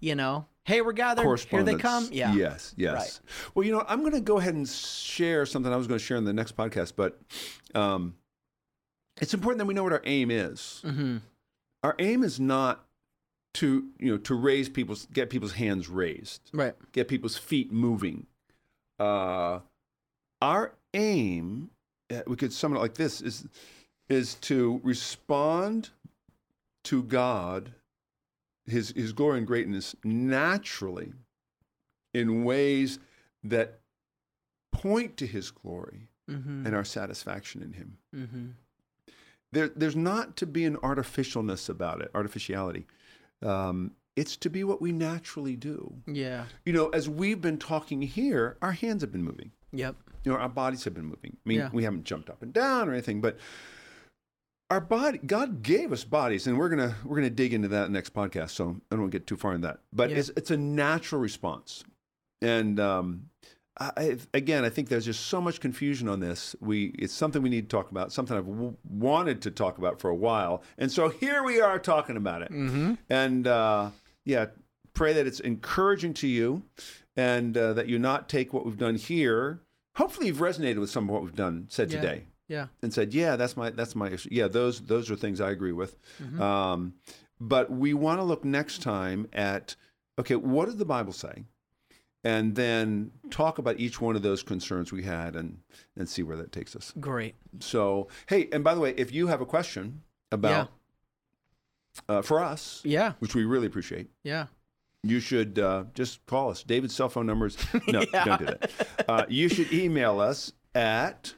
you 0.00 0.14
know, 0.14 0.46
hey, 0.64 0.80
we're 0.80 0.92
gathered, 0.92 1.40
here 1.48 1.62
they 1.62 1.76
come. 1.76 2.08
Yeah. 2.10 2.34
Yes, 2.34 2.74
yes. 2.76 3.20
Well, 3.54 3.64
you 3.64 3.72
know, 3.72 3.84
I'm 3.88 4.00
going 4.00 4.12
to 4.12 4.20
go 4.20 4.38
ahead 4.38 4.54
and 4.54 4.68
share 4.68 5.46
something 5.46 5.72
I 5.72 5.76
was 5.76 5.86
going 5.86 5.98
to 5.98 6.04
share 6.04 6.16
in 6.16 6.24
the 6.24 6.32
next 6.32 6.56
podcast, 6.56 6.94
but 6.96 7.20
um, 7.74 8.16
it's 9.20 9.32
important 9.32 9.58
that 9.58 9.66
we 9.66 9.74
know 9.74 9.84
what 9.84 9.92
our 9.92 10.02
aim 10.04 10.30
is. 10.30 10.82
Mm-hmm. 10.84 11.18
Our 11.84 11.94
aim 12.00 12.24
is 12.24 12.40
not 12.40 12.84
to, 13.54 13.86
you 14.00 14.10
know, 14.10 14.18
to 14.18 14.34
raise 14.34 14.68
people's, 14.68 15.06
get 15.12 15.30
people's 15.30 15.52
hands 15.52 15.88
raised. 15.88 16.50
Right. 16.52 16.74
get 16.90 17.06
people's 17.06 17.36
feet 17.36 17.70
moving. 17.70 18.26
Uh, 18.98 19.60
our 20.42 20.74
aim, 20.94 21.70
uh, 22.12 22.22
we 22.26 22.34
could 22.34 22.52
sum 22.52 22.74
it 22.74 22.80
like 22.80 22.94
this: 22.94 23.20
is 23.20 23.46
is 24.08 24.34
to 24.34 24.80
respond 24.84 25.90
to 26.84 27.02
God, 27.02 27.72
His 28.66 28.90
His 28.90 29.12
glory 29.12 29.38
and 29.38 29.46
greatness 29.46 29.94
naturally, 30.04 31.12
in 32.14 32.44
ways 32.44 32.98
that 33.44 33.80
point 34.72 35.16
to 35.18 35.26
His 35.26 35.50
glory 35.50 36.08
Mm-hmm. 36.28 36.66
and 36.66 36.74
our 36.74 36.84
satisfaction 36.84 37.62
in 37.62 37.72
Him. 37.72 37.98
Mm-hmm. 38.12 38.46
There, 39.52 39.68
there's 39.68 39.94
not 39.94 40.36
to 40.38 40.46
be 40.46 40.64
an 40.64 40.74
artificialness 40.78 41.68
about 41.68 42.02
it, 42.02 42.10
artificiality. 42.16 42.84
Um, 43.44 43.92
it's 44.16 44.36
to 44.38 44.50
be 44.50 44.64
what 44.64 44.82
we 44.82 44.90
naturally 44.90 45.54
do 45.54 45.94
Yeah. 46.04 46.46
you 46.64 46.72
know, 46.72 46.88
as 46.88 47.08
we've 47.08 47.40
been 47.40 47.58
talking 47.58 48.02
here, 48.02 48.56
our 48.60 48.72
hands 48.72 49.02
have 49.02 49.12
been 49.12 49.22
moving. 49.22 49.52
Yep. 49.72 49.94
You 50.24 50.32
know, 50.32 50.38
our 50.38 50.48
bodies 50.48 50.82
have 50.82 50.94
been 50.94 51.04
moving. 51.04 51.36
I 51.36 51.48
mean, 51.48 51.58
Yeah. 51.60 51.70
we 51.72 51.84
haven't 51.84 52.02
jumped 52.02 52.28
up 52.28 52.42
and 52.42 52.52
down 52.52 52.88
or 52.88 52.92
anything, 52.92 53.20
but 53.20 53.38
our 54.70 54.80
body, 54.80 55.18
God 55.18 55.62
gave 55.62 55.92
us 55.92 56.04
bodies, 56.04 56.46
and 56.46 56.58
we're 56.58 56.68
gonna 56.68 56.96
we're 57.04 57.16
gonna 57.16 57.30
dig 57.30 57.54
into 57.54 57.68
that 57.68 57.90
next 57.90 58.12
podcast. 58.14 58.50
So 58.50 58.76
I 58.90 58.96
don't 58.96 59.10
get 59.10 59.26
too 59.26 59.36
far 59.36 59.54
in 59.54 59.60
that, 59.62 59.78
but 59.92 60.10
Yeah. 60.10 60.16
it's 60.16 60.30
it's 60.36 60.50
a 60.50 60.56
natural 60.56 61.20
response, 61.20 61.84
and 62.42 62.80
um, 62.80 63.30
I, 63.78 63.90
I- 63.96 64.18
again, 64.34 64.64
I 64.64 64.70
think 64.70 64.88
there's 64.88 65.04
just 65.04 65.26
so 65.26 65.40
much 65.40 65.60
confusion 65.60 66.08
on 66.08 66.18
this. 66.20 66.56
We 66.60 66.86
it's 66.98 67.12
something 67.14 67.42
we 67.42 67.48
need 67.50 67.68
to 67.70 67.76
talk 67.76 67.90
about, 67.90 68.12
something 68.12 68.36
I've 68.36 68.46
w- 68.46 68.76
wanted 68.88 69.42
to 69.42 69.50
talk 69.50 69.78
about 69.78 70.00
for 70.00 70.10
a 70.10 70.14
while, 70.16 70.62
and 70.78 70.90
so 70.90 71.08
here 71.10 71.44
we 71.44 71.60
are 71.60 71.78
talking 71.78 72.16
about 72.16 72.42
it. 72.42 72.50
Mm-hmm. 72.50 72.94
And 73.08 73.46
uh, 73.46 73.90
yeah, 74.24 74.46
pray 74.94 75.12
that 75.12 75.26
it's 75.26 75.40
encouraging 75.40 76.14
to 76.14 76.26
you 76.26 76.62
and 77.16 77.56
uh, 77.56 77.72
that 77.74 77.86
you 77.88 77.98
not 78.00 78.28
take 78.28 78.52
what 78.52 78.64
we've 78.66 78.78
done 78.78 78.96
here. 78.96 79.60
Hopefully, 79.94 80.26
you've 80.26 80.38
resonated 80.38 80.78
with 80.80 80.90
some 80.90 81.04
of 81.04 81.10
what 81.10 81.22
we've 81.22 81.36
done, 81.36 81.66
said 81.68 81.92
Yeah. 81.92 82.00
today. 82.00 82.22
Yeah. 82.48 82.66
and 82.82 82.92
said, 82.92 83.12
"Yeah, 83.14 83.36
that's 83.36 83.56
my 83.56 83.70
that's 83.70 83.94
my 83.96 84.10
issue. 84.10 84.28
Yeah, 84.32 84.48
those 84.48 84.80
those 84.80 85.10
are 85.10 85.16
things 85.16 85.40
I 85.40 85.50
agree 85.50 85.72
with." 85.72 85.96
Um, 86.40 86.94
but 87.40 87.70
we 87.70 87.92
want 87.94 88.18
to 88.20 88.24
look 88.24 88.44
next 88.44 88.82
time 88.82 89.28
at 89.32 89.74
okay, 90.18 90.36
what 90.36 90.66
does 90.66 90.76
the 90.76 90.84
Bible 90.84 91.12
say, 91.12 91.44
and 92.24 92.54
then 92.54 93.10
talk 93.30 93.58
about 93.58 93.78
each 93.78 94.00
one 94.00 94.16
of 94.16 94.22
those 94.22 94.42
concerns 94.42 94.92
we 94.92 95.02
had, 95.02 95.34
and 95.36 95.58
and 95.96 96.08
see 96.08 96.22
where 96.22 96.36
that 96.36 96.52
takes 96.52 96.74
us. 96.76 96.92
Great. 97.00 97.34
So, 97.60 98.08
hey, 98.28 98.48
and 98.52 98.62
by 98.64 98.74
the 98.74 98.80
way, 98.80 98.94
if 98.96 99.12
you 99.12 99.26
have 99.26 99.40
a 99.40 99.46
question 99.46 100.02
about 100.32 100.70
uh, 102.08 102.22
for 102.22 102.40
us, 102.40 102.80
Yeah. 102.84 103.12
which 103.20 103.34
we 103.34 103.44
really 103.44 103.66
appreciate, 103.66 104.08
Yeah. 104.22 104.46
you 105.02 105.18
should 105.20 105.58
uh, 105.58 105.84
just 105.94 106.24
call 106.26 106.50
us. 106.50 106.62
David's 106.62 106.94
cell 106.94 107.08
phone 107.08 107.26
numbers. 107.26 107.56
No, 107.88 108.04
Yeah. 108.12 108.24
don't 108.24 108.38
do 108.38 108.44
that. 108.46 108.70
Uh, 109.08 109.24
you 109.28 109.48
should 109.48 109.72
email 109.72 110.20
us 110.20 110.52
at 110.74 111.34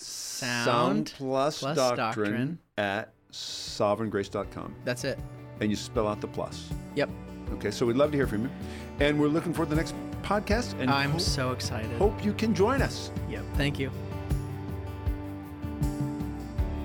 Sound 0.00 1.12
plus, 1.16 1.60
plus 1.60 1.76
doctrine, 1.76 1.96
doctrine. 1.96 2.58
at 2.78 3.12
sovereigngrace.com. 3.32 4.74
That's 4.84 5.04
it. 5.04 5.18
And 5.60 5.70
you 5.70 5.76
spell 5.76 6.08
out 6.08 6.20
the 6.20 6.28
plus. 6.28 6.70
Yep. 6.94 7.10
Okay, 7.52 7.70
so 7.70 7.84
we'd 7.84 7.96
love 7.96 8.10
to 8.12 8.16
hear 8.16 8.26
from 8.26 8.44
you. 8.44 8.50
And 9.00 9.20
we're 9.20 9.28
looking 9.28 9.52
for 9.52 9.66
the 9.66 9.76
next 9.76 9.94
podcast 10.22 10.78
and 10.80 10.90
I'm 10.90 11.10
hope, 11.12 11.20
so 11.20 11.52
excited. 11.52 11.90
hope 11.98 12.24
you 12.24 12.32
can 12.32 12.54
join 12.54 12.80
us. 12.80 13.10
Yep. 13.28 13.44
Thank 13.56 13.78
you. 13.78 13.90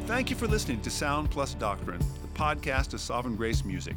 Thank 0.06 0.30
you 0.30 0.36
for 0.36 0.47
listening 0.47 0.82
to 0.82 0.89
Sound 0.89 1.32
Plus 1.32 1.56
Doctrine, 1.56 1.99
the 1.99 2.28
podcast 2.39 2.93
of 2.93 2.99
Sovereign 3.01 3.36
Grace 3.36 3.65
Music. 3.65 3.95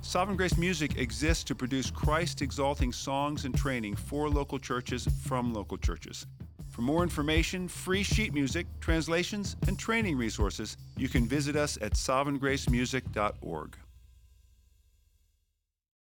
Sovereign 0.00 0.36
Grace 0.36 0.56
Music 0.56 0.96
exists 0.98 1.44
to 1.44 1.54
produce 1.54 1.90
Christ 1.90 2.42
exalting 2.42 2.92
songs 2.92 3.44
and 3.44 3.54
training 3.54 3.94
for 3.96 4.28
local 4.28 4.58
churches 4.58 5.06
from 5.22 5.52
local 5.52 5.76
churches. 5.78 6.26
For 6.72 6.80
more 6.80 7.02
information, 7.02 7.68
free 7.68 8.02
sheet 8.02 8.32
music, 8.32 8.66
translations, 8.80 9.56
and 9.68 9.78
training 9.78 10.16
resources, 10.16 10.78
you 10.96 11.06
can 11.06 11.28
visit 11.28 11.54
us 11.54 11.76
at 11.82 11.92
sovereigngracemusic.org. 11.92 13.76